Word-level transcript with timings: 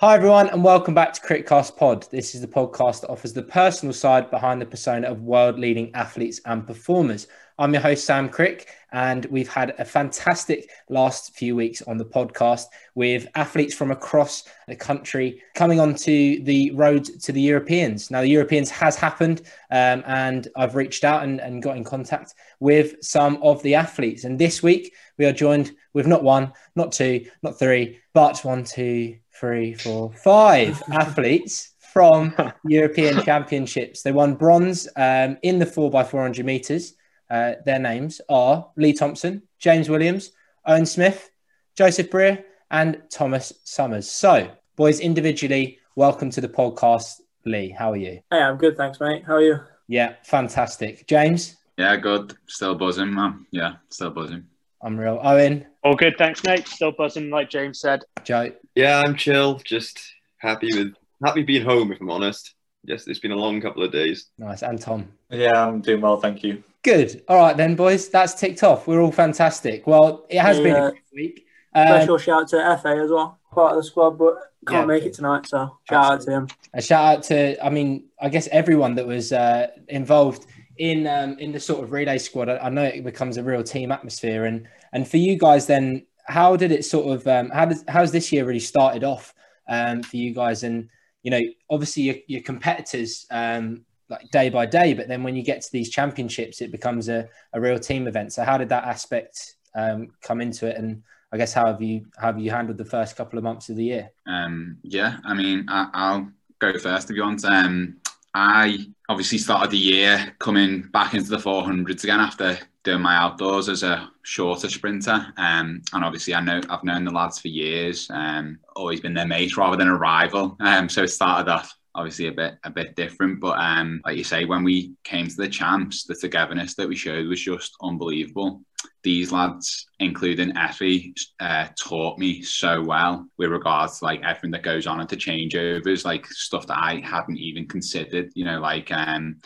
Hi, 0.00 0.14
everyone, 0.14 0.48
and 0.48 0.64
welcome 0.64 0.94
back 0.94 1.12
to 1.12 1.20
Critcast 1.20 1.76
Pod. 1.76 2.06
This 2.10 2.34
is 2.34 2.40
the 2.40 2.46
podcast 2.46 3.02
that 3.02 3.10
offers 3.10 3.34
the 3.34 3.42
personal 3.42 3.92
side 3.92 4.30
behind 4.30 4.58
the 4.58 4.64
persona 4.64 5.06
of 5.06 5.20
world 5.20 5.58
leading 5.58 5.94
athletes 5.94 6.40
and 6.46 6.66
performers. 6.66 7.26
I'm 7.60 7.74
your 7.74 7.82
host, 7.82 8.06
Sam 8.06 8.30
Crick, 8.30 8.68
and 8.90 9.26
we've 9.26 9.46
had 9.46 9.74
a 9.78 9.84
fantastic 9.84 10.70
last 10.88 11.36
few 11.36 11.54
weeks 11.54 11.82
on 11.82 11.98
the 11.98 12.06
podcast 12.06 12.64
with 12.94 13.28
athletes 13.34 13.74
from 13.74 13.90
across 13.90 14.44
the 14.66 14.74
country 14.74 15.42
coming 15.54 15.78
onto 15.78 16.42
the 16.42 16.70
road 16.70 17.04
to 17.04 17.32
the 17.32 17.40
Europeans. 17.42 18.10
Now, 18.10 18.22
the 18.22 18.30
Europeans 18.30 18.70
has 18.70 18.96
happened, 18.96 19.42
um, 19.70 20.02
and 20.06 20.48
I've 20.56 20.74
reached 20.74 21.04
out 21.04 21.22
and, 21.22 21.38
and 21.38 21.62
got 21.62 21.76
in 21.76 21.84
contact 21.84 22.32
with 22.60 22.94
some 23.02 23.38
of 23.42 23.62
the 23.62 23.74
athletes. 23.74 24.24
And 24.24 24.38
this 24.38 24.62
week, 24.62 24.94
we 25.18 25.26
are 25.26 25.32
joined 25.32 25.72
with 25.92 26.06
not 26.06 26.22
one, 26.22 26.54
not 26.76 26.92
two, 26.92 27.26
not 27.42 27.58
three, 27.58 27.98
but 28.14 28.42
one, 28.42 28.64
two, 28.64 29.18
three, 29.38 29.74
four, 29.74 30.14
five 30.14 30.82
athletes 30.92 31.74
from 31.92 32.34
European 32.64 33.22
Championships. 33.22 34.00
They 34.00 34.12
won 34.12 34.36
bronze 34.36 34.88
um, 34.96 35.36
in 35.42 35.58
the 35.58 35.66
4x400 35.66 36.42
meters. 36.42 36.94
Uh, 37.30 37.54
their 37.64 37.78
names 37.78 38.20
are 38.28 38.68
Lee 38.76 38.92
Thompson, 38.92 39.42
James 39.60 39.88
Williams, 39.88 40.32
Owen 40.66 40.84
Smith, 40.84 41.30
Joseph 41.76 42.10
Brier, 42.10 42.44
and 42.72 43.00
Thomas 43.08 43.52
Somers. 43.62 44.10
So, 44.10 44.50
boys, 44.74 44.98
individually, 44.98 45.78
welcome 45.94 46.30
to 46.30 46.40
the 46.40 46.48
podcast. 46.48 47.20
Lee, 47.46 47.70
how 47.70 47.92
are 47.92 47.96
you? 47.96 48.20
Hey, 48.30 48.38
I'm 48.38 48.56
good, 48.56 48.76
thanks, 48.76 48.98
mate. 49.00 49.22
How 49.24 49.34
are 49.34 49.42
you? 49.42 49.60
Yeah, 49.86 50.14
fantastic. 50.24 51.06
James? 51.06 51.56
Yeah, 51.78 51.94
good. 51.96 52.36
Still 52.46 52.74
buzzing, 52.74 53.14
man. 53.14 53.46
Yeah, 53.52 53.74
still 53.90 54.10
buzzing. 54.10 54.44
I'm 54.82 54.98
real. 54.98 55.20
Owen? 55.22 55.66
All 55.84 55.94
good, 55.94 56.16
thanks, 56.18 56.42
mate. 56.42 56.66
Still 56.66 56.92
buzzing, 56.92 57.30
like 57.30 57.48
James 57.48 57.80
said. 57.80 58.02
Joe? 58.24 58.50
Yeah, 58.74 59.02
I'm 59.04 59.14
chill. 59.14 59.60
Just 59.64 60.00
happy 60.38 60.76
with 60.76 60.94
happy 61.24 61.44
being 61.44 61.64
home, 61.64 61.92
if 61.92 62.00
I'm 62.00 62.10
honest. 62.10 62.54
Yes, 62.84 63.06
it's 63.06 63.18
been 63.18 63.32
a 63.32 63.36
long 63.36 63.60
couple 63.60 63.82
of 63.82 63.92
days. 63.92 64.30
Nice. 64.38 64.62
And 64.62 64.80
Tom? 64.80 65.08
Yeah, 65.30 65.66
I'm 65.66 65.80
doing 65.80 66.00
well, 66.00 66.18
thank 66.18 66.42
you. 66.42 66.62
Good. 66.82 67.22
All 67.28 67.36
right, 67.36 67.56
then, 67.56 67.76
boys. 67.76 68.08
That's 68.08 68.34
ticked 68.34 68.62
off. 68.62 68.86
We're 68.86 69.02
all 69.02 69.12
fantastic. 69.12 69.86
Well, 69.86 70.26
it 70.30 70.40
has 70.40 70.58
been 70.58 70.76
a 70.76 70.90
great 70.90 71.02
week. 71.12 71.46
Um, 71.74 71.86
special 71.86 72.18
shout 72.18 72.42
out 72.42 72.48
to 72.48 72.56
Efe 72.56 73.04
as 73.04 73.10
well, 73.10 73.38
part 73.52 73.72
of 73.72 73.76
the 73.76 73.84
squad, 73.84 74.18
but 74.18 74.34
can't 74.66 74.82
yeah, 74.82 74.86
make 74.86 75.04
it 75.04 75.12
tonight. 75.12 75.46
So 75.46 75.78
shout 75.88 76.14
absolutely. 76.14 76.34
out 76.34 76.48
to 76.48 76.54
him. 76.54 76.60
A 76.74 76.82
shout 76.82 77.16
out 77.16 77.22
to, 77.24 77.64
I 77.64 77.70
mean, 77.70 78.04
I 78.20 78.28
guess 78.28 78.48
everyone 78.50 78.94
that 78.96 79.06
was 79.06 79.32
uh, 79.32 79.68
involved 79.88 80.46
in 80.78 81.06
um, 81.06 81.38
in 81.38 81.52
the 81.52 81.60
sort 81.60 81.84
of 81.84 81.92
relay 81.92 82.18
squad. 82.18 82.48
I, 82.48 82.56
I, 82.56 82.68
know 82.70 82.82
it 82.82 83.04
becomes 83.04 83.36
a 83.36 83.42
real 83.42 83.62
team 83.62 83.92
atmosphere, 83.92 84.46
and 84.46 84.66
and 84.92 85.06
for 85.06 85.18
you 85.18 85.38
guys, 85.38 85.66
then 85.66 86.06
how 86.24 86.56
did 86.56 86.72
it 86.72 86.84
sort 86.84 87.14
of 87.14 87.26
um, 87.28 87.50
how 87.50 87.66
does 87.66 87.84
how's 87.86 88.10
this 88.10 88.32
year 88.32 88.44
really 88.44 88.58
started 88.58 89.04
off 89.04 89.34
um, 89.68 90.02
for 90.02 90.16
you 90.16 90.34
guys? 90.34 90.64
And 90.64 90.88
you 91.22 91.30
know, 91.30 91.40
obviously 91.68 92.04
your, 92.04 92.16
your 92.26 92.42
competitors 92.42 93.26
um, 93.30 93.84
like 94.08 94.28
day 94.30 94.48
by 94.48 94.66
day, 94.66 94.94
but 94.94 95.08
then 95.08 95.22
when 95.22 95.36
you 95.36 95.42
get 95.42 95.62
to 95.62 95.72
these 95.72 95.90
championships, 95.90 96.60
it 96.60 96.72
becomes 96.72 97.08
a, 97.08 97.28
a 97.52 97.60
real 97.60 97.78
team 97.78 98.06
event. 98.06 98.32
So 98.32 98.42
how 98.42 98.58
did 98.58 98.68
that 98.70 98.84
aspect 98.84 99.54
um, 99.74 100.08
come 100.22 100.40
into 100.40 100.66
it? 100.66 100.76
And 100.76 101.02
I 101.32 101.36
guess 101.36 101.52
how 101.52 101.66
have 101.66 101.80
you 101.80 102.06
how 102.18 102.28
have 102.28 102.40
you 102.40 102.50
handled 102.50 102.78
the 102.78 102.84
first 102.84 103.16
couple 103.16 103.38
of 103.38 103.44
months 103.44 103.68
of 103.68 103.76
the 103.76 103.84
year? 103.84 104.10
Um, 104.26 104.78
yeah, 104.82 105.18
I 105.24 105.34
mean, 105.34 105.66
I, 105.68 106.16
will 106.16 106.28
go 106.58 106.76
first 106.78 107.10
if 107.10 107.16
you 107.16 107.22
want. 107.22 107.44
Um, 107.44 107.98
I 108.34 108.86
obviously 109.08 109.38
started 109.38 109.70
the 109.70 109.78
year 109.78 110.34
coming 110.38 110.82
back 110.92 111.14
into 111.14 111.30
the 111.30 111.36
400s 111.36 112.04
again 112.04 112.20
after 112.20 112.58
doing 112.82 113.02
my 113.02 113.14
outdoors 113.14 113.68
as 113.68 113.82
a 113.82 114.10
shorter 114.22 114.68
sprinter. 114.68 115.26
Um, 115.36 115.82
and 115.92 116.04
obviously, 116.04 116.34
I 116.34 116.40
know 116.40 116.60
I've 116.68 116.84
known 116.84 117.04
the 117.04 117.10
lads 117.10 117.38
for 117.38 117.48
years. 117.48 118.08
Um, 118.10 118.58
always 118.74 119.00
been 119.00 119.14
their 119.14 119.26
mate 119.26 119.56
rather 119.56 119.76
than 119.76 119.88
a 119.88 119.96
rival. 119.96 120.56
Um, 120.60 120.88
so 120.88 121.02
it 121.02 121.08
started 121.08 121.50
off 121.50 121.74
obviously 121.94 122.28
a 122.28 122.32
bit 122.32 122.54
a 122.64 122.70
bit 122.70 122.96
different. 122.96 123.40
But 123.40 123.58
um, 123.58 124.00
like 124.04 124.16
you 124.16 124.24
say, 124.24 124.44
when 124.44 124.64
we 124.64 124.94
came 125.04 125.28
to 125.28 125.36
the 125.36 125.48
champs, 125.48 126.04
the 126.04 126.14
togetherness 126.14 126.74
that 126.76 126.88
we 126.88 126.96
showed 126.96 127.26
was 127.26 127.40
just 127.40 127.74
unbelievable. 127.82 128.62
These 129.02 129.32
lads, 129.32 129.86
including 129.98 130.52
Efe, 130.52 131.14
uh, 131.40 131.68
taught 131.78 132.18
me 132.18 132.42
so 132.42 132.82
well 132.82 133.26
with 133.38 133.50
regards 133.50 133.98
to 133.98 134.04
like 134.04 134.22
everything 134.22 134.50
that 134.52 134.62
goes 134.62 134.86
on 134.86 135.00
into 135.00 135.16
changeovers, 135.16 136.04
like 136.04 136.26
stuff 136.26 136.66
that 136.66 136.78
I 136.78 137.00
hadn't 137.04 137.38
even 137.38 137.66
considered. 137.66 138.30
You 138.34 138.44
know, 138.44 138.60
like 138.60 138.90
um, 138.92 139.36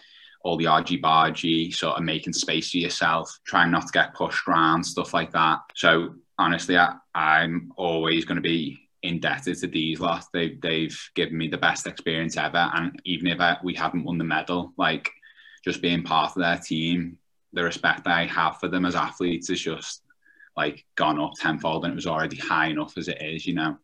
all 0.45 0.59
the 0.59 0.67
argy 0.67 1.01
bargy, 1.01 1.75
sort 1.75 1.97
of 1.97 2.05
making 2.05 2.35
space 2.35 2.71
for 2.71 2.77
yourself, 2.77 3.41
trying 3.47 3.71
not 3.71 3.87
to 3.87 3.93
get 3.93 4.15
pushed 4.15 4.47
around, 4.47 4.85
stuff 4.85 5.15
like 5.15 5.33
that. 5.33 5.59
So 5.75 6.15
honestly, 6.39 6.77
I, 6.77 6.95
I'm 7.15 7.73
always 7.77 8.27
going 8.27 8.37
to 8.37 8.43
be 8.43 8.79
indebted 9.03 9.59
to 9.59 9.67
these 9.67 10.01
lot. 10.01 10.25
They've 10.33 10.61
they've 10.61 10.99
given 11.15 11.39
me 11.39 11.49
the 11.49 11.59
best 11.59 11.87
experience 11.87 12.37
ever, 12.37 12.71
and 12.75 13.01
even 13.05 13.27
if 13.27 13.41
I, 13.41 13.57
we 13.65 13.75
haven't 13.75 14.05
won 14.05 14.19
the 14.19 14.25
medal, 14.25 14.75
like 14.77 15.11
just 15.65 15.81
being 15.81 16.03
part 16.03 16.37
of 16.37 16.43
their 16.43 16.59
team, 16.59 17.19
the 17.55 17.65
respect 17.65 18.07
I 18.07 18.27
have 18.27 18.61
for 18.61 18.69
them 18.69 18.85
as 18.85 18.95
athletes 18.95 19.49
is 19.49 19.61
just 19.61 20.03
like 20.57 20.85
gone 20.95 21.19
up 21.19 21.33
tenfold, 21.41 21.85
and 21.85 21.93
it 21.93 21.97
was 21.97 22.07
already 22.07 22.37
high 22.37 22.67
enough 22.67 22.99
as 22.99 23.09
it 23.09 23.21
is, 23.21 23.47
you 23.47 23.55
know. 23.55 23.79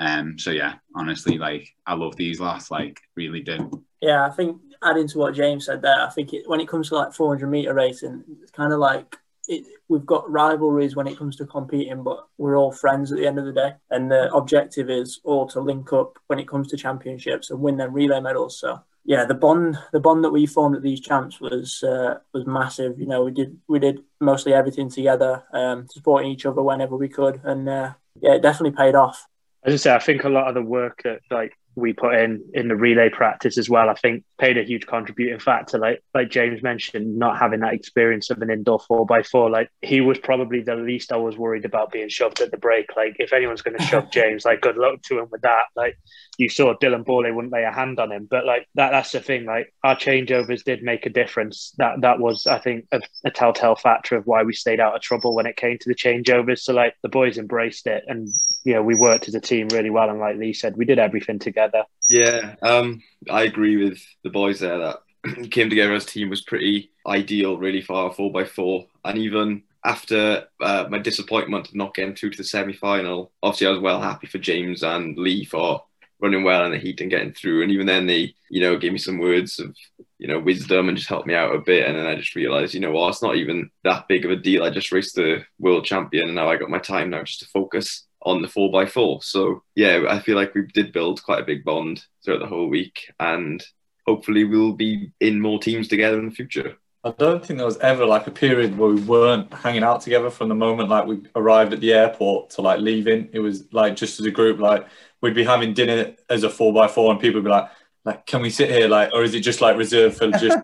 Um. 0.00 0.36
So 0.36 0.50
yeah, 0.50 0.74
honestly, 0.96 1.38
like 1.38 1.68
I 1.86 1.94
love 1.94 2.16
these 2.16 2.40
lots, 2.40 2.72
like 2.72 2.98
really 3.14 3.40
do. 3.40 3.84
Yeah, 4.00 4.26
I 4.26 4.30
think 4.30 4.60
adding 4.86 5.08
to 5.08 5.18
what 5.18 5.34
James 5.34 5.66
said 5.66 5.82
there, 5.82 6.00
I 6.00 6.10
think 6.10 6.32
it, 6.32 6.48
when 6.48 6.60
it 6.60 6.68
comes 6.68 6.88
to 6.88 6.96
like 6.96 7.12
400 7.12 7.46
meter 7.48 7.74
racing, 7.74 8.24
it's 8.42 8.52
kind 8.52 8.72
of 8.72 8.78
like 8.78 9.16
it, 9.48 9.64
we've 9.88 10.06
got 10.06 10.30
rivalries 10.30 10.96
when 10.96 11.06
it 11.06 11.18
comes 11.18 11.36
to 11.36 11.46
competing, 11.46 12.02
but 12.02 12.26
we're 12.38 12.56
all 12.56 12.72
friends 12.72 13.12
at 13.12 13.18
the 13.18 13.26
end 13.26 13.38
of 13.38 13.44
the 13.44 13.52
day. 13.52 13.74
And 13.90 14.10
the 14.10 14.32
objective 14.34 14.90
is 14.90 15.20
all 15.24 15.46
to 15.48 15.60
link 15.60 15.92
up 15.92 16.18
when 16.26 16.38
it 16.38 16.48
comes 16.48 16.68
to 16.68 16.76
championships 16.76 17.50
and 17.50 17.60
win 17.60 17.76
them 17.76 17.92
relay 17.92 18.20
medals. 18.20 18.58
So 18.58 18.80
yeah, 19.04 19.24
the 19.24 19.34
bond 19.34 19.78
the 19.92 20.00
bond 20.00 20.24
that 20.24 20.32
we 20.32 20.46
formed 20.46 20.74
at 20.74 20.82
these 20.82 21.00
champs 21.00 21.40
was 21.40 21.82
uh, 21.84 22.18
was 22.34 22.44
massive. 22.44 22.98
You 22.98 23.06
know, 23.06 23.22
we 23.22 23.30
did 23.30 23.56
we 23.68 23.78
did 23.78 24.02
mostly 24.20 24.52
everything 24.52 24.90
together, 24.90 25.44
um, 25.52 25.86
supporting 25.88 26.30
each 26.30 26.44
other 26.44 26.62
whenever 26.62 26.96
we 26.96 27.08
could, 27.08 27.40
and 27.44 27.68
uh, 27.68 27.92
yeah, 28.20 28.34
it 28.34 28.42
definitely 28.42 28.76
paid 28.76 28.96
off. 28.96 29.26
As 29.62 29.74
I 29.74 29.76
say, 29.76 29.94
I 29.94 30.00
think 30.00 30.24
a 30.24 30.28
lot 30.28 30.48
of 30.48 30.54
the 30.54 30.62
work 30.62 31.02
that 31.04 31.20
like 31.30 31.56
we 31.76 31.92
put 31.92 32.14
in 32.14 32.42
in 32.54 32.68
the 32.68 32.74
relay 32.74 33.10
practice 33.10 33.58
as 33.58 33.68
well. 33.68 33.90
I 33.90 33.94
think 33.94 34.24
paid 34.38 34.56
a 34.56 34.64
huge 34.64 34.86
contributing 34.86 35.38
factor. 35.38 35.78
Like 35.78 36.02
like 36.14 36.30
James 36.30 36.62
mentioned, 36.62 37.18
not 37.18 37.38
having 37.38 37.60
that 37.60 37.74
experience 37.74 38.30
of 38.30 38.40
an 38.40 38.50
indoor 38.50 38.80
four 38.80 39.04
by 39.04 39.22
four. 39.22 39.50
Like 39.50 39.70
he 39.82 40.00
was 40.00 40.18
probably 40.18 40.62
the 40.62 40.74
least 40.74 41.12
I 41.12 41.16
was 41.16 41.36
worried 41.36 41.66
about 41.66 41.92
being 41.92 42.08
shoved 42.08 42.40
at 42.40 42.50
the 42.50 42.56
break. 42.56 42.96
Like 42.96 43.16
if 43.18 43.32
anyone's 43.34 43.60
going 43.60 43.76
to 43.78 43.84
shove 43.84 44.10
James, 44.10 44.46
like 44.46 44.62
good 44.62 44.78
luck 44.78 45.02
to 45.02 45.18
him 45.18 45.28
with 45.30 45.42
that. 45.42 45.64
Like 45.76 45.98
you 46.38 46.48
saw 46.48 46.74
Dylan 46.74 47.04
Borlée 47.04 47.34
wouldn't 47.34 47.52
lay 47.52 47.64
a 47.64 47.72
hand 47.72 48.00
on 48.00 48.10
him, 48.10 48.26
but 48.28 48.46
like 48.46 48.66
that 48.74 48.90
that's 48.90 49.12
the 49.12 49.20
thing. 49.20 49.44
Like 49.44 49.72
our 49.84 49.96
changeovers 49.96 50.64
did 50.64 50.82
make 50.82 51.04
a 51.04 51.10
difference. 51.10 51.74
That 51.76 52.00
that 52.00 52.18
was 52.18 52.46
I 52.46 52.58
think 52.58 52.86
a, 52.90 53.02
a 53.24 53.30
telltale 53.30 53.76
factor 53.76 54.16
of 54.16 54.26
why 54.26 54.44
we 54.44 54.54
stayed 54.54 54.80
out 54.80 54.94
of 54.94 55.02
trouble 55.02 55.34
when 55.34 55.46
it 55.46 55.56
came 55.56 55.76
to 55.78 55.88
the 55.88 55.94
changeovers. 55.94 56.60
So 56.60 56.72
like 56.72 56.94
the 57.02 57.10
boys 57.10 57.36
embraced 57.36 57.86
it, 57.86 58.04
and 58.06 58.28
you 58.64 58.72
know 58.72 58.82
we 58.82 58.94
worked 58.94 59.28
as 59.28 59.34
a 59.34 59.40
team 59.40 59.68
really 59.68 59.90
well. 59.90 60.08
And 60.08 60.18
like 60.18 60.36
Lee 60.38 60.54
said, 60.54 60.78
we 60.78 60.86
did 60.86 60.98
everything 60.98 61.38
together 61.38 61.65
together. 61.66 61.84
Yeah, 62.08 62.54
um, 62.62 63.02
I 63.30 63.42
agree 63.42 63.82
with 63.82 64.00
the 64.22 64.30
boys 64.30 64.60
there 64.60 64.78
that 64.78 65.50
came 65.50 65.70
together 65.70 65.94
as 65.94 66.04
a 66.04 66.08
team 66.08 66.30
was 66.30 66.42
pretty 66.42 66.90
ideal, 67.06 67.58
really, 67.58 67.82
for 67.82 67.96
our 67.96 68.12
four 68.12 68.32
by 68.32 68.44
four. 68.44 68.86
And 69.04 69.18
even 69.18 69.62
after 69.84 70.44
uh, 70.60 70.86
my 70.90 70.98
disappointment 70.98 71.68
of 71.68 71.74
not 71.74 71.94
getting 71.94 72.14
through 72.14 72.30
to 72.30 72.38
the 72.38 72.44
semi 72.44 72.72
final, 72.72 73.32
obviously 73.42 73.66
I 73.68 73.70
was 73.70 73.80
well 73.80 74.00
happy 74.00 74.26
for 74.26 74.38
James 74.38 74.82
and 74.82 75.16
Lee 75.16 75.44
for 75.44 75.82
running 76.20 76.44
well 76.44 76.64
in 76.64 76.72
the 76.72 76.78
heat 76.78 77.00
and 77.00 77.10
getting 77.10 77.32
through. 77.32 77.62
And 77.62 77.70
even 77.70 77.86
then, 77.86 78.06
they, 78.06 78.34
you 78.48 78.60
know, 78.60 78.78
gave 78.78 78.92
me 78.92 78.98
some 78.98 79.18
words 79.18 79.58
of, 79.58 79.76
you 80.18 80.26
know, 80.26 80.38
wisdom 80.38 80.88
and 80.88 80.96
just 80.96 81.10
helped 81.10 81.26
me 81.26 81.34
out 81.34 81.54
a 81.54 81.58
bit. 81.58 81.86
And 81.86 81.96
then 81.96 82.06
I 82.06 82.14
just 82.14 82.34
realized, 82.34 82.72
you 82.74 82.80
know, 82.80 82.90
well, 82.90 83.08
it's 83.08 83.22
not 83.22 83.36
even 83.36 83.70
that 83.84 84.08
big 84.08 84.24
of 84.24 84.30
a 84.30 84.36
deal. 84.36 84.64
I 84.64 84.70
just 84.70 84.92
raced 84.92 85.16
the 85.16 85.44
world 85.58 85.84
champion 85.84 86.26
and 86.26 86.34
now 86.34 86.48
I 86.48 86.56
got 86.56 86.70
my 86.70 86.78
time 86.78 87.10
now 87.10 87.22
just 87.22 87.40
to 87.40 87.46
focus 87.46 88.06
on 88.26 88.42
the 88.42 88.48
four 88.48 88.70
by 88.70 88.84
four. 88.84 89.22
So 89.22 89.62
yeah, 89.74 90.04
I 90.08 90.18
feel 90.18 90.36
like 90.36 90.54
we 90.54 90.66
did 90.66 90.92
build 90.92 91.22
quite 91.22 91.40
a 91.40 91.46
big 91.46 91.64
bond 91.64 92.04
throughout 92.22 92.40
the 92.40 92.46
whole 92.46 92.68
week, 92.68 93.10
and 93.20 93.64
hopefully 94.06 94.44
we'll 94.44 94.72
be 94.72 95.12
in 95.20 95.40
more 95.40 95.60
teams 95.60 95.88
together 95.88 96.18
in 96.18 96.28
the 96.28 96.34
future. 96.34 96.76
I 97.04 97.12
don't 97.12 97.44
think 97.44 97.58
there 97.58 97.66
was 97.66 97.78
ever 97.78 98.04
like 98.04 98.26
a 98.26 98.32
period 98.32 98.76
where 98.76 98.90
we 98.90 99.00
weren't 99.00 99.54
hanging 99.54 99.84
out 99.84 100.00
together 100.00 100.28
from 100.28 100.48
the 100.48 100.56
moment 100.56 100.88
like 100.88 101.06
we 101.06 101.22
arrived 101.36 101.72
at 101.72 101.80
the 101.80 101.92
airport 101.92 102.50
to 102.50 102.62
like 102.62 102.80
leaving. 102.80 103.28
It 103.32 103.38
was 103.38 103.72
like 103.72 103.94
just 103.94 104.18
as 104.18 104.26
a 104.26 104.30
group, 104.32 104.58
like 104.58 104.86
we'd 105.22 105.34
be 105.34 105.44
having 105.44 105.72
dinner 105.72 106.16
as 106.28 106.42
a 106.42 106.50
four 106.50 106.72
by 106.72 106.88
four, 106.88 107.12
and 107.12 107.20
people 107.20 107.40
would 107.40 107.44
be 107.44 107.50
like, 107.50 107.70
like, 108.04 108.26
can 108.26 108.42
we 108.42 108.50
sit 108.50 108.70
here? 108.70 108.88
Like, 108.88 109.12
or 109.12 109.22
is 109.22 109.34
it 109.34 109.40
just 109.40 109.60
like 109.60 109.76
reserved 109.76 110.18
for 110.18 110.32
just? 110.32 110.58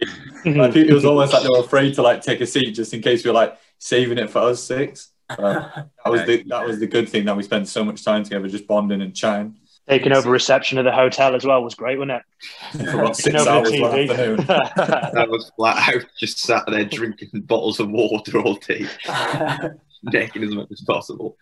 like, 0.46 0.74
it 0.76 0.92
was 0.92 1.04
almost 1.04 1.34
like 1.34 1.42
they 1.42 1.48
were 1.52 1.64
afraid 1.64 1.94
to 1.94 2.02
like 2.02 2.22
take 2.22 2.40
a 2.40 2.46
seat 2.46 2.72
just 2.72 2.94
in 2.94 3.02
case 3.02 3.22
we 3.22 3.30
were 3.30 3.34
like 3.34 3.58
saving 3.78 4.18
it 4.18 4.30
for 4.30 4.38
us 4.38 4.64
six. 4.64 5.11
That 5.28 5.90
was 6.06 6.26
the 6.26 6.42
that 6.48 6.66
was 6.66 6.78
the 6.80 6.86
good 6.86 7.08
thing 7.08 7.24
that 7.26 7.36
we 7.36 7.42
spent 7.42 7.68
so 7.68 7.84
much 7.84 8.04
time 8.04 8.24
together, 8.24 8.48
just 8.48 8.66
bonding 8.66 9.02
and 9.02 9.14
chatting. 9.14 9.56
Taking 9.88 10.12
over 10.12 10.30
reception 10.30 10.78
of 10.78 10.84
the 10.84 10.92
hotel 10.92 11.34
as 11.34 11.44
well 11.44 11.62
was 11.62 11.74
great, 11.74 11.98
wasn't 11.98 12.22
it? 12.72 12.86
For 12.90 13.00
about 13.00 13.16
six 13.16 13.46
hours 13.46 13.70
that 13.70 15.26
was 15.28 15.50
flat 15.56 15.94
out, 15.94 16.04
just 16.18 16.38
sat 16.38 16.62
there 16.68 16.84
drinking 16.84 17.28
bottles 17.42 17.80
of 17.80 17.90
water 17.90 18.38
all 18.38 18.54
day, 18.54 18.86
checking 20.12 20.44
as 20.44 20.54
much 20.54 20.68
as 20.70 20.82
possible. 20.82 21.36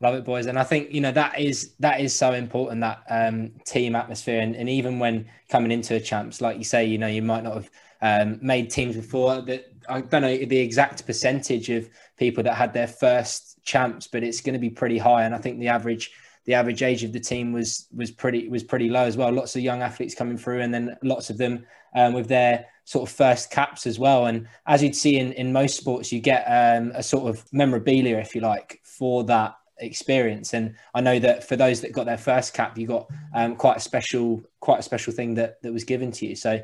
Love 0.00 0.14
it, 0.14 0.24
boys. 0.24 0.46
And 0.46 0.58
I 0.58 0.64
think 0.64 0.92
you 0.92 1.00
know 1.00 1.12
that 1.12 1.38
is 1.38 1.74
that 1.80 2.00
is 2.00 2.14
so 2.14 2.32
important 2.32 2.80
that 2.80 3.02
um, 3.10 3.50
team 3.66 3.94
atmosphere, 3.94 4.40
and, 4.40 4.54
and 4.54 4.68
even 4.68 4.98
when 4.98 5.26
coming 5.48 5.70
into 5.70 5.96
a 5.96 6.00
champs, 6.00 6.40
like 6.40 6.56
you 6.56 6.64
say, 6.64 6.84
you 6.84 6.98
know, 6.98 7.08
you 7.08 7.22
might 7.22 7.42
not 7.42 7.54
have 7.54 7.70
um, 8.00 8.38
made 8.40 8.70
teams 8.70 8.96
before. 8.96 9.42
That 9.42 9.69
I 9.90 10.00
don't 10.00 10.22
know 10.22 10.36
the 10.36 10.58
exact 10.58 11.06
percentage 11.06 11.68
of 11.68 11.88
people 12.16 12.42
that 12.44 12.54
had 12.54 12.72
their 12.72 12.86
first 12.86 13.62
champs, 13.64 14.06
but 14.06 14.22
it's 14.22 14.40
going 14.40 14.54
to 14.54 14.58
be 14.58 14.70
pretty 14.70 14.98
high. 14.98 15.24
And 15.24 15.34
I 15.34 15.38
think 15.38 15.58
the 15.58 15.68
average 15.68 16.10
the 16.46 16.54
average 16.54 16.82
age 16.82 17.04
of 17.04 17.12
the 17.12 17.20
team 17.20 17.52
was 17.52 17.86
was 17.94 18.10
pretty 18.10 18.48
was 18.48 18.64
pretty 18.64 18.88
low 18.88 19.04
as 19.04 19.16
well. 19.16 19.30
Lots 19.32 19.56
of 19.56 19.62
young 19.62 19.82
athletes 19.82 20.14
coming 20.14 20.38
through, 20.38 20.60
and 20.62 20.72
then 20.72 20.96
lots 21.02 21.30
of 21.30 21.38
them 21.38 21.66
um, 21.94 22.12
with 22.12 22.28
their 22.28 22.66
sort 22.84 23.08
of 23.08 23.14
first 23.14 23.50
caps 23.50 23.86
as 23.86 23.98
well. 23.98 24.26
And 24.26 24.48
as 24.66 24.82
you'd 24.82 24.96
see 24.96 25.18
in, 25.18 25.32
in 25.34 25.52
most 25.52 25.76
sports, 25.76 26.10
you 26.10 26.20
get 26.20 26.44
um, 26.46 26.92
a 26.94 27.02
sort 27.02 27.28
of 27.28 27.44
memorabilia, 27.52 28.18
if 28.18 28.34
you 28.34 28.40
like, 28.40 28.80
for 28.82 29.22
that 29.24 29.54
experience. 29.78 30.54
And 30.54 30.74
I 30.94 31.00
know 31.00 31.18
that 31.18 31.46
for 31.46 31.56
those 31.56 31.80
that 31.82 31.92
got 31.92 32.06
their 32.06 32.18
first 32.18 32.54
cap, 32.54 32.76
you 32.76 32.86
got 32.86 33.08
um, 33.34 33.56
quite 33.56 33.76
a 33.76 33.80
special 33.80 34.42
quite 34.60 34.80
a 34.80 34.82
special 34.82 35.12
thing 35.12 35.34
that 35.34 35.62
that 35.62 35.72
was 35.72 35.84
given 35.84 36.10
to 36.12 36.26
you. 36.26 36.36
So 36.36 36.62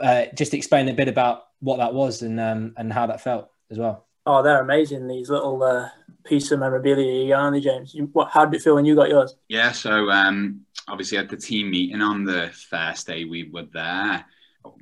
uh, 0.00 0.26
just 0.34 0.54
explain 0.54 0.88
a 0.88 0.94
bit 0.94 1.08
about 1.08 1.44
what 1.60 1.78
that 1.78 1.94
was 1.94 2.22
and 2.22 2.38
um, 2.40 2.74
and 2.76 2.92
how 2.92 3.06
that 3.06 3.20
felt 3.20 3.50
as 3.70 3.78
well. 3.78 4.06
Oh, 4.24 4.42
they're 4.42 4.62
amazing. 4.62 5.08
These 5.08 5.30
little 5.30 5.62
uh, 5.62 5.88
pieces 6.24 6.52
of 6.52 6.60
memorabilia 6.60 7.24
you 7.24 7.30
got, 7.30 7.40
aren't 7.40 7.54
they, 7.54 7.60
James? 7.60 7.94
You, 7.94 8.08
what, 8.12 8.30
how 8.30 8.44
did 8.44 8.56
it 8.56 8.62
feel 8.62 8.76
when 8.76 8.84
you 8.84 8.94
got 8.94 9.08
yours? 9.08 9.34
Yeah, 9.48 9.72
so 9.72 10.10
um, 10.10 10.60
obviously 10.88 11.18
at 11.18 11.28
the 11.28 11.36
team 11.36 11.70
meeting 11.70 12.00
on 12.00 12.24
the 12.24 12.50
first 12.70 13.06
day 13.06 13.24
we 13.24 13.50
were 13.52 13.66
there, 13.72 14.24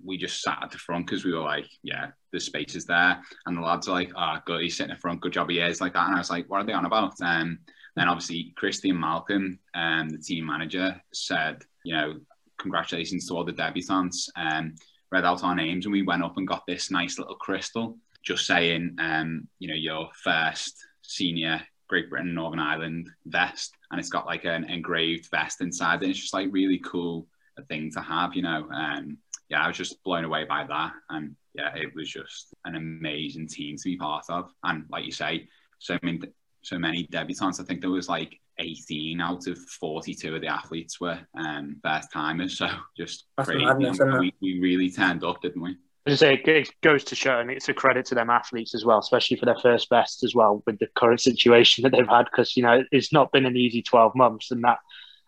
we 0.05 0.19
just 0.19 0.43
sat 0.43 0.58
at 0.62 0.70
the 0.70 0.79
front 0.79 1.06
because 1.06 1.25
we 1.25 1.32
were 1.32 1.41
like, 1.41 1.67
yeah, 1.82 2.08
the 2.32 2.41
space 2.41 2.75
is 2.75 2.85
there. 2.85 3.20
And 3.47 3.56
the 3.56 3.62
lads 3.62 3.88
are 3.88 3.93
like, 3.93 4.12
ah, 4.14 4.37
oh, 4.37 4.43
good, 4.44 4.61
he's 4.61 4.76
sitting 4.76 4.91
in 4.91 4.99
front, 4.99 5.23
good 5.23 5.32
job 5.32 5.49
he 5.49 5.58
is, 5.58 5.81
like 5.81 5.94
that. 5.94 6.06
And 6.06 6.17
I 6.17 6.19
was 6.19 6.31
like, 6.31 6.49
what 6.50 6.61
are 6.61 6.64
they 6.64 6.75
on 6.75 6.85
about? 6.85 7.14
Um, 7.23 7.61
then 7.97 8.08
obviously 8.08 8.52
Christian 8.56 9.00
Malcolm, 9.00 9.58
um, 9.75 10.11
the 10.11 10.19
team 10.19 10.47
manager, 10.47 11.00
said, 11.12 11.62
you 11.85 11.94
know, 11.94 12.20
congratulations 12.58 13.26
to 13.26 13.35
all 13.35 13.44
the 13.44 13.52
debutants. 13.52 14.29
Um, 14.37 14.75
read 15.10 15.24
out 15.24 15.44
our 15.44 15.54
names 15.54 15.86
and 15.86 15.92
we 15.92 16.02
went 16.02 16.22
up 16.22 16.36
and 16.36 16.46
got 16.46 16.64
this 16.66 16.90
nice 16.90 17.18
little 17.18 17.34
crystal 17.34 17.96
just 18.22 18.46
saying, 18.46 18.96
um, 18.98 19.48
you 19.58 19.68
know, 19.68 19.74
your 19.74 20.10
first 20.22 20.76
senior 21.02 21.60
Great 21.88 22.08
Britain 22.08 22.34
Northern 22.34 22.60
Ireland 22.60 23.10
vest, 23.26 23.74
and 23.90 23.98
it's 23.98 24.10
got 24.10 24.26
like 24.26 24.44
an 24.44 24.64
engraved 24.64 25.28
vest 25.30 25.60
inside, 25.60 26.02
and 26.02 26.10
it's 26.10 26.20
just 26.20 26.34
like 26.34 26.48
really 26.52 26.78
cool 26.78 27.26
a 27.58 27.62
thing 27.62 27.90
to 27.92 28.00
have, 28.00 28.34
you 28.34 28.42
know. 28.42 28.68
Um, 28.72 29.18
yeah, 29.48 29.64
I 29.64 29.66
was 29.66 29.76
just 29.76 30.02
blown 30.04 30.24
away 30.24 30.44
by 30.44 30.64
that, 30.68 30.92
and 31.08 31.34
yeah, 31.54 31.74
it 31.74 31.92
was 31.96 32.08
just 32.08 32.54
an 32.64 32.76
amazing 32.76 33.48
team 33.48 33.76
to 33.76 33.84
be 33.84 33.96
part 33.96 34.24
of, 34.28 34.52
and 34.62 34.84
like 34.88 35.04
you 35.04 35.12
say, 35.12 35.48
so 35.80 35.98
many 36.02 36.20
so 36.62 36.78
many 36.78 37.08
debutants. 37.08 37.60
I 37.60 37.64
think 37.64 37.80
there 37.80 37.90
was 37.90 38.08
like 38.08 38.38
18 38.60 39.20
out 39.20 39.46
of 39.46 39.58
42 39.58 40.34
of 40.34 40.40
the 40.40 40.48
athletes 40.48 41.00
were 41.00 41.18
um, 41.36 41.76
first 41.82 42.12
timers, 42.12 42.58
so 42.58 42.68
just 42.96 43.26
That's 43.36 43.48
crazy. 43.48 43.64
madness, 43.64 43.98
And 44.00 44.10
isn't 44.10 44.20
we, 44.20 44.34
we 44.40 44.60
really 44.60 44.90
turned 44.90 45.24
up, 45.24 45.42
didn't 45.42 45.62
we? 45.62 45.76
As 46.06 46.22
I 46.22 46.26
say, 46.26 46.42
it 46.44 46.70
goes 46.82 47.04
to 47.04 47.14
show, 47.14 47.40
and 47.40 47.50
it's 47.50 47.68
a 47.68 47.74
credit 47.74 48.06
to 48.06 48.14
them 48.14 48.30
athletes 48.30 48.74
as 48.74 48.84
well, 48.84 48.98
especially 48.98 49.36
for 49.36 49.44
their 49.44 49.58
first 49.58 49.90
best 49.90 50.24
as 50.24 50.34
well 50.34 50.62
with 50.66 50.78
the 50.78 50.88
current 50.96 51.20
situation 51.20 51.82
that 51.82 51.92
they've 51.92 52.08
had. 52.08 52.24
Because 52.24 52.56
you 52.56 52.62
know 52.62 52.82
it's 52.90 53.12
not 53.12 53.32
been 53.32 53.44
an 53.44 53.56
easy 53.56 53.82
twelve 53.82 54.14
months, 54.14 54.50
and 54.50 54.64
that 54.64 54.78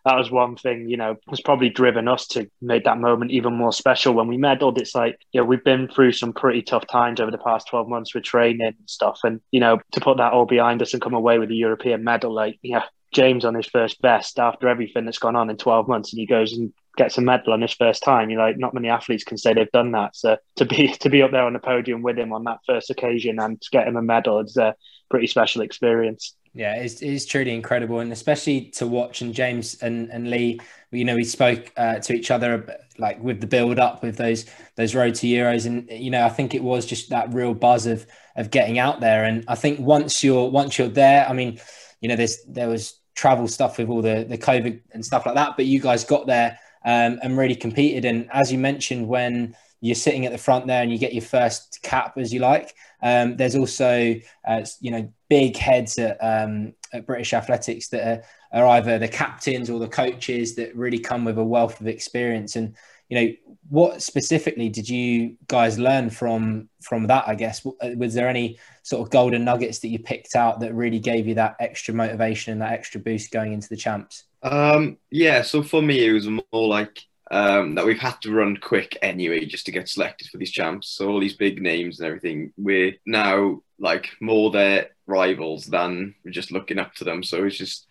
that 0.03 0.17
was 0.17 0.31
one 0.31 0.55
thing 0.55 0.89
you 0.89 0.97
know 0.97 1.15
has 1.29 1.41
probably 1.41 1.69
driven 1.69 2.07
us 2.07 2.27
to 2.29 2.49
make 2.59 2.85
that 2.85 2.97
moment 2.97 3.29
even 3.31 3.53
more 3.53 3.71
special 3.71 4.15
when 4.15 4.27
we 4.27 4.37
medaled. 4.37 4.79
It's 4.79 4.95
like 4.95 5.17
yeah, 5.31 5.41
we've 5.41 5.63
been 5.63 5.87
through 5.87 6.13
some 6.13 6.33
pretty 6.33 6.63
tough 6.63 6.87
times 6.87 7.19
over 7.21 7.29
the 7.29 7.37
past 7.37 7.67
twelve 7.67 7.87
months 7.87 8.15
with 8.15 8.23
training 8.23 8.61
and 8.65 8.89
stuff, 8.89 9.19
and 9.23 9.41
you 9.51 9.59
know 9.59 9.79
to 9.91 10.01
put 10.01 10.17
that 10.17 10.33
all 10.33 10.47
behind 10.47 10.81
us 10.81 10.93
and 10.93 11.03
come 11.03 11.13
away 11.13 11.37
with 11.37 11.51
a 11.51 11.55
European 11.55 12.03
medal, 12.03 12.33
like 12.33 12.57
yeah, 12.63 12.83
James 13.13 13.45
on 13.45 13.53
his 13.53 13.67
first 13.67 14.01
best 14.01 14.39
after 14.39 14.67
everything 14.67 15.05
that's 15.05 15.19
gone 15.19 15.35
on 15.35 15.49
in 15.49 15.57
12 15.57 15.87
months 15.87 16.11
and 16.11 16.19
he 16.19 16.25
goes 16.25 16.53
and 16.53 16.73
gets 16.97 17.17
a 17.17 17.21
medal 17.21 17.53
on 17.53 17.61
his 17.61 17.73
first 17.73 18.03
time. 18.03 18.29
You 18.29 18.37
know, 18.37 18.43
like 18.43 18.57
not 18.57 18.73
many 18.73 18.89
athletes 18.89 19.23
can 19.23 19.37
say 19.37 19.53
they've 19.53 19.71
done 19.71 19.91
that. 19.91 20.15
So 20.15 20.37
to 20.57 20.65
be 20.65 20.87
to 20.99 21.09
be 21.09 21.21
up 21.21 21.31
there 21.31 21.43
on 21.43 21.53
the 21.53 21.59
podium 21.59 22.01
with 22.01 22.17
him 22.17 22.33
on 22.33 22.43
that 22.45 22.59
first 22.65 22.89
occasion 22.89 23.39
and 23.39 23.61
to 23.61 23.69
get 23.71 23.87
him 23.87 23.95
a 23.95 24.01
medal 24.01 24.39
is 24.39 24.57
a 24.57 24.75
pretty 25.09 25.27
special 25.27 25.61
experience. 25.61 26.35
Yeah, 26.55 26.75
it's, 26.75 27.01
it's 27.01 27.25
truly 27.25 27.51
incredible, 27.55 27.99
and 27.99 28.11
especially 28.11 28.65
to 28.75 28.85
watch. 28.85 29.21
And 29.21 29.33
James 29.33 29.81
and, 29.81 30.11
and 30.11 30.29
Lee, 30.29 30.59
you 30.91 31.03
know, 31.03 31.15
we 31.15 31.23
spoke 31.23 31.71
uh, 31.77 31.97
to 31.99 32.13
each 32.13 32.29
other 32.29 32.79
like 32.99 33.19
with 33.23 33.41
the 33.41 33.47
build 33.47 33.79
up 33.79 34.03
with 34.03 34.17
those 34.17 34.45
those 34.75 34.93
road 34.93 35.15
to 35.15 35.27
Euros, 35.27 35.65
and 35.65 35.89
you 35.89 36.11
know, 36.11 36.23
I 36.23 36.29
think 36.29 36.53
it 36.53 36.61
was 36.61 36.85
just 36.85 37.09
that 37.09 37.33
real 37.33 37.55
buzz 37.55 37.87
of 37.87 38.05
of 38.35 38.51
getting 38.51 38.77
out 38.77 38.99
there. 38.99 39.23
And 39.23 39.43
I 39.47 39.55
think 39.55 39.79
once 39.79 40.23
you're 40.23 40.47
once 40.47 40.77
you're 40.77 40.87
there, 40.87 41.27
I 41.27 41.33
mean, 41.33 41.59
you 42.01 42.09
know, 42.09 42.15
there's 42.15 42.43
there 42.43 42.69
was 42.69 42.99
travel 43.15 43.47
stuff 43.47 43.77
with 43.77 43.89
all 43.89 44.01
the 44.01 44.25
the 44.27 44.37
COVID 44.37 44.81
and 44.91 45.05
stuff 45.05 45.25
like 45.25 45.35
that. 45.35 45.55
But 45.55 45.65
you 45.65 45.79
guys 45.79 46.03
got 46.03 46.27
there 46.27 46.59
um, 46.85 47.19
and 47.21 47.37
really 47.37 47.55
competed. 47.55 48.05
And 48.05 48.29
as 48.31 48.51
you 48.51 48.57
mentioned, 48.57 49.07
when 49.07 49.55
you're 49.81 49.95
sitting 49.95 50.25
at 50.25 50.31
the 50.31 50.37
front 50.37 50.65
there 50.65 50.81
and 50.81 50.91
you 50.91 50.97
get 50.97 51.13
your 51.13 51.23
first 51.23 51.79
cap, 51.81 52.17
as 52.17 52.33
you 52.33 52.39
like, 52.39 52.73
um, 53.01 53.35
there's 53.35 53.55
also 53.55 54.15
uh, 54.47 54.65
you 54.79 54.91
know 54.91 55.11
big 55.29 55.57
heads 55.57 55.97
at, 55.97 56.17
um, 56.21 56.73
at 56.93 57.05
British 57.05 57.33
Athletics 57.33 57.89
that 57.89 58.23
are, 58.53 58.61
are 58.61 58.67
either 58.77 58.97
the 58.97 59.07
captains 59.07 59.69
or 59.69 59.79
the 59.79 59.87
coaches 59.87 60.55
that 60.55 60.75
really 60.75 60.99
come 60.99 61.25
with 61.25 61.37
a 61.37 61.43
wealth 61.43 61.81
of 61.81 61.87
experience 61.87 62.55
and 62.55 62.75
you 63.09 63.19
know 63.19 63.33
what 63.69 64.01
specifically 64.01 64.69
did 64.69 64.87
you 64.87 65.35
guys 65.47 65.79
learn 65.79 66.09
from 66.09 66.69
from 66.81 67.07
that 67.07 67.27
i 67.27 67.35
guess 67.35 67.65
was 67.95 68.13
there 68.13 68.27
any 68.27 68.57
sort 68.83 69.01
of 69.01 69.11
golden 69.11 69.43
nuggets 69.43 69.79
that 69.79 69.89
you 69.89 69.99
picked 69.99 70.35
out 70.35 70.59
that 70.59 70.73
really 70.73 70.99
gave 70.99 71.27
you 71.27 71.35
that 71.35 71.55
extra 71.59 71.93
motivation 71.93 72.53
and 72.53 72.61
that 72.61 72.73
extra 72.73 72.99
boost 72.99 73.31
going 73.31 73.53
into 73.53 73.69
the 73.69 73.77
champs 73.77 74.25
um 74.43 74.97
yeah 75.11 75.41
so 75.41 75.63
for 75.63 75.81
me 75.81 76.05
it 76.05 76.11
was 76.11 76.27
more 76.27 76.67
like 76.67 76.99
um, 77.31 77.73
that 77.73 77.85
we've 77.85 77.97
had 77.97 78.21
to 78.21 78.31
run 78.31 78.57
quick 78.57 78.95
anyway 79.01 79.45
just 79.45 79.65
to 79.65 79.71
get 79.71 79.89
selected 79.89 80.27
for 80.27 80.37
these 80.37 80.51
champs. 80.51 80.89
So 80.89 81.09
all 81.09 81.19
these 81.19 81.35
big 81.35 81.61
names 81.63 81.99
and 81.99 82.05
everything, 82.05 82.53
we're 82.57 82.93
now 83.07 83.63
like 83.79 84.11
more 84.21 84.51
their 84.51 84.89
rivals 85.07 85.65
than 85.65 86.13
we're 86.23 86.31
just 86.31 86.51
looking 86.51 86.77
up 86.77 86.93
to 86.95 87.03
them. 87.03 87.23
So 87.23 87.43
it's 87.43 87.57
just 87.57 87.87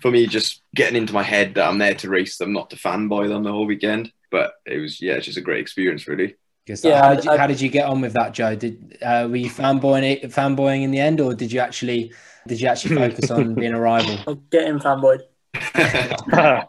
for 0.00 0.10
me 0.10 0.26
just 0.26 0.62
getting 0.74 0.96
into 0.96 1.12
my 1.12 1.22
head 1.22 1.54
that 1.54 1.68
I'm 1.68 1.76
there 1.76 1.94
to 1.96 2.08
race 2.08 2.38
them, 2.38 2.54
not 2.54 2.70
to 2.70 2.76
fanboy 2.76 3.28
them 3.28 3.42
the 3.42 3.52
whole 3.52 3.66
weekend 3.66 4.12
but 4.30 4.54
it 4.66 4.78
was 4.78 5.00
yeah, 5.00 5.14
it's 5.14 5.26
just 5.26 5.38
a 5.38 5.42
great 5.42 5.60
experience, 5.60 6.06
really. 6.08 6.36
Yeah, 6.66 7.00
how 7.00 7.14
did, 7.14 7.24
you, 7.24 7.30
I, 7.30 7.36
how 7.36 7.46
did 7.46 7.60
you 7.60 7.68
get 7.68 7.86
on 7.86 8.00
with 8.00 8.14
that, 8.14 8.34
Joe? 8.34 8.56
Did 8.56 8.98
uh, 9.00 9.28
were 9.30 9.36
you 9.36 9.50
fanboying 9.50 10.24
fanboying 10.24 10.82
in 10.82 10.90
the 10.90 10.98
end, 10.98 11.20
or 11.20 11.32
did 11.32 11.52
you 11.52 11.60
actually 11.60 12.12
did 12.48 12.60
you 12.60 12.66
actually 12.66 12.96
focus 12.96 13.30
on 13.30 13.54
being 13.60 13.72
a 13.72 13.80
rival? 13.80 14.34
Getting 14.50 14.78
fanboyed. 14.80 15.20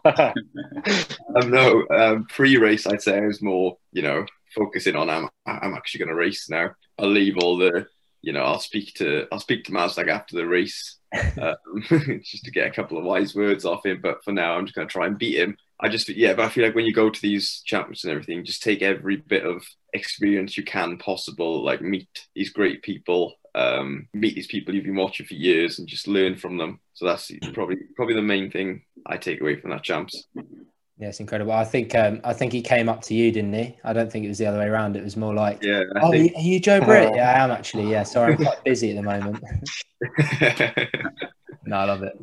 um, 1.36 1.50
no, 1.50 1.84
um, 1.90 2.24
pre-race, 2.26 2.86
I'd 2.86 3.02
say 3.02 3.18
I 3.18 3.26
was 3.26 3.42
more, 3.42 3.76
you 3.92 4.02
know, 4.02 4.24
focusing 4.54 4.96
on 4.96 5.10
I'm 5.10 5.28
I'm 5.46 5.74
actually 5.74 5.98
going 5.98 6.08
to 6.10 6.14
race 6.14 6.48
now. 6.48 6.70
I'll 6.98 7.10
leave 7.10 7.36
all 7.38 7.58
the, 7.58 7.86
you 8.22 8.32
know, 8.32 8.42
I'll 8.42 8.60
speak 8.60 8.94
to 8.94 9.26
I'll 9.32 9.40
speak 9.40 9.64
to 9.64 9.72
Maslak 9.72 10.08
after 10.08 10.36
the 10.36 10.46
race, 10.46 10.98
um, 11.40 12.22
just 12.22 12.44
to 12.44 12.50
get 12.50 12.68
a 12.68 12.72
couple 12.72 12.98
of 12.98 13.04
wise 13.04 13.34
words 13.34 13.64
off 13.64 13.84
him. 13.84 14.00
But 14.00 14.22
for 14.24 14.32
now, 14.32 14.54
I'm 14.54 14.64
just 14.64 14.76
going 14.76 14.86
to 14.86 14.92
try 14.92 15.06
and 15.06 15.18
beat 15.18 15.38
him 15.38 15.56
I 15.80 15.88
just 15.88 16.08
yeah, 16.08 16.34
but 16.34 16.44
I 16.44 16.48
feel 16.48 16.64
like 16.64 16.74
when 16.74 16.86
you 16.86 16.92
go 16.92 17.08
to 17.08 17.22
these 17.22 17.62
champs 17.64 18.04
and 18.04 18.10
everything, 18.10 18.44
just 18.44 18.62
take 18.62 18.82
every 18.82 19.16
bit 19.16 19.44
of 19.44 19.64
experience 19.92 20.56
you 20.56 20.64
can 20.64 20.98
possible. 20.98 21.64
Like 21.64 21.80
meet 21.80 22.08
these 22.34 22.50
great 22.50 22.82
people, 22.82 23.34
um, 23.54 24.08
meet 24.12 24.34
these 24.34 24.48
people 24.48 24.74
you've 24.74 24.84
been 24.84 24.96
watching 24.96 25.26
for 25.26 25.34
years, 25.34 25.78
and 25.78 25.86
just 25.86 26.08
learn 26.08 26.36
from 26.36 26.56
them. 26.56 26.80
So 26.94 27.06
that's 27.06 27.30
probably 27.52 27.76
probably 27.94 28.14
the 28.14 28.22
main 28.22 28.50
thing 28.50 28.82
I 29.06 29.18
take 29.18 29.40
away 29.40 29.60
from 29.60 29.70
that 29.70 29.84
champs. 29.84 30.26
Yeah, 30.98 31.10
it's 31.10 31.20
incredible. 31.20 31.52
I 31.52 31.64
think 31.64 31.94
um, 31.94 32.20
I 32.24 32.32
think 32.32 32.52
he 32.52 32.60
came 32.60 32.88
up 32.88 33.02
to 33.02 33.14
you, 33.14 33.30
didn't 33.30 33.52
he? 33.52 33.78
I 33.84 33.92
don't 33.92 34.10
think 34.10 34.24
it 34.24 34.28
was 34.28 34.38
the 34.38 34.46
other 34.46 34.58
way 34.58 34.66
around. 34.66 34.96
It 34.96 35.04
was 35.04 35.16
more 35.16 35.32
like, 35.32 35.62
yeah. 35.62 35.84
I 35.94 36.00
oh, 36.00 36.10
think... 36.10 36.34
are 36.34 36.40
you 36.40 36.58
Joe 36.58 36.80
Britt? 36.80 37.14
Yeah, 37.14 37.30
I 37.30 37.44
am 37.44 37.52
actually. 37.52 37.88
Yeah, 37.88 38.02
sorry, 38.02 38.32
I'm 38.32 38.38
quite 38.44 38.64
busy 38.64 38.90
at 38.90 38.96
the 38.96 39.02
moment. 39.02 39.40
no, 41.64 41.76
I 41.76 41.84
love 41.84 42.02
it. 42.02 42.18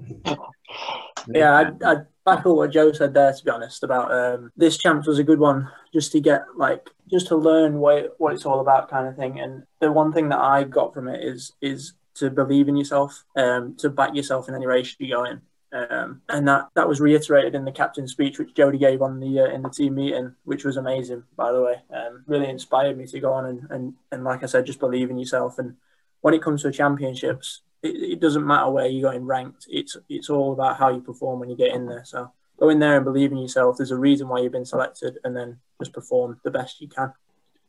Yeah, 1.29 1.71
I, 1.81 1.89
I 1.89 1.95
back 2.25 2.39
up 2.39 2.45
what 2.47 2.71
Joe 2.71 2.91
said 2.91 3.13
there. 3.13 3.31
To 3.31 3.43
be 3.43 3.51
honest, 3.51 3.83
about 3.83 4.11
um, 4.11 4.51
this 4.57 4.77
champs 4.77 5.07
was 5.07 5.19
a 5.19 5.23
good 5.23 5.39
one, 5.39 5.69
just 5.93 6.11
to 6.13 6.19
get 6.19 6.43
like 6.57 6.89
just 7.09 7.27
to 7.27 7.35
learn 7.35 7.79
what 7.79 8.15
what 8.17 8.33
it's 8.33 8.45
all 8.45 8.59
about, 8.59 8.89
kind 8.89 9.07
of 9.07 9.15
thing. 9.15 9.39
And 9.39 9.63
the 9.79 9.91
one 9.91 10.11
thing 10.11 10.29
that 10.29 10.39
I 10.39 10.63
got 10.63 10.93
from 10.93 11.07
it 11.07 11.23
is 11.23 11.53
is 11.61 11.93
to 12.15 12.29
believe 12.29 12.67
in 12.67 12.77
yourself, 12.77 13.23
um, 13.35 13.75
to 13.77 13.89
back 13.89 14.15
yourself 14.15 14.49
in 14.49 14.55
any 14.55 14.65
race 14.65 14.95
you 14.99 15.09
go 15.09 15.25
in. 15.25 15.41
Um, 15.73 16.21
and 16.29 16.47
that, 16.47 16.69
that 16.75 16.87
was 16.87 17.01
reiterated 17.01 17.53
in 17.53 17.65
the 17.65 17.71
captain's 17.71 18.13
speech, 18.13 18.39
which 18.39 18.53
Jodie 18.53 18.79
gave 18.79 19.01
on 19.01 19.19
the 19.19 19.41
uh, 19.41 19.53
in 19.53 19.61
the 19.61 19.69
team 19.69 19.95
meeting, 19.95 20.33
which 20.45 20.63
was 20.63 20.77
amazing, 20.77 21.23
by 21.35 21.51
the 21.51 21.61
way. 21.61 21.75
Um, 21.93 22.23
really 22.27 22.49
inspired 22.49 22.97
me 22.97 23.05
to 23.07 23.19
go 23.19 23.33
on 23.33 23.45
and, 23.45 23.67
and 23.69 23.93
and 24.11 24.23
like 24.23 24.43
I 24.43 24.45
said, 24.45 24.65
just 24.65 24.79
believe 24.79 25.09
in 25.09 25.19
yourself. 25.19 25.59
And 25.59 25.75
when 26.21 26.33
it 26.33 26.41
comes 26.41 26.61
to 26.61 26.71
championships, 26.71 27.61
it, 27.85 27.95
it 28.13 28.19
doesn't 28.19 28.45
matter 28.45 28.69
where 28.69 28.87
you 28.87 29.01
got 29.01 29.15
in 29.15 29.25
ranked. 29.25 29.67
It's 29.69 29.95
it's 30.09 30.29
all 30.29 30.53
about 30.53 30.77
how 30.77 30.89
you 30.89 31.01
perform 31.01 31.39
when 31.39 31.49
you 31.49 31.55
get 31.55 31.73
in 31.73 31.85
there. 31.85 32.03
So 32.05 32.31
go 32.59 32.69
in 32.69 32.79
there 32.79 32.95
and 32.95 33.05
believe 33.05 33.31
in 33.31 33.37
yourself. 33.37 33.77
There's 33.77 33.91
a 33.91 33.97
reason 33.97 34.27
why 34.27 34.39
you've 34.39 34.51
been 34.51 34.65
selected, 34.65 35.19
and 35.23 35.35
then 35.35 35.57
just 35.79 35.93
perform 35.93 36.39
the 36.43 36.51
best 36.51 36.81
you 36.81 36.87
can. 36.87 37.13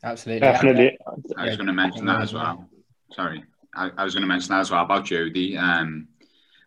Absolutely, 0.02 0.40
definitely. 0.40 0.98
I 1.36 1.44
was 1.46 1.56
going 1.56 1.66
to 1.66 1.72
mention 1.72 2.06
that 2.06 2.22
as 2.22 2.32
well. 2.32 2.68
Sorry, 3.12 3.44
I, 3.74 3.90
I 3.96 4.04
was 4.04 4.14
going 4.14 4.22
to 4.22 4.28
mention 4.28 4.50
that 4.50 4.60
as 4.60 4.70
well 4.70 4.84
about 4.84 5.04
Jodie. 5.04 5.58
Um, 5.58 6.08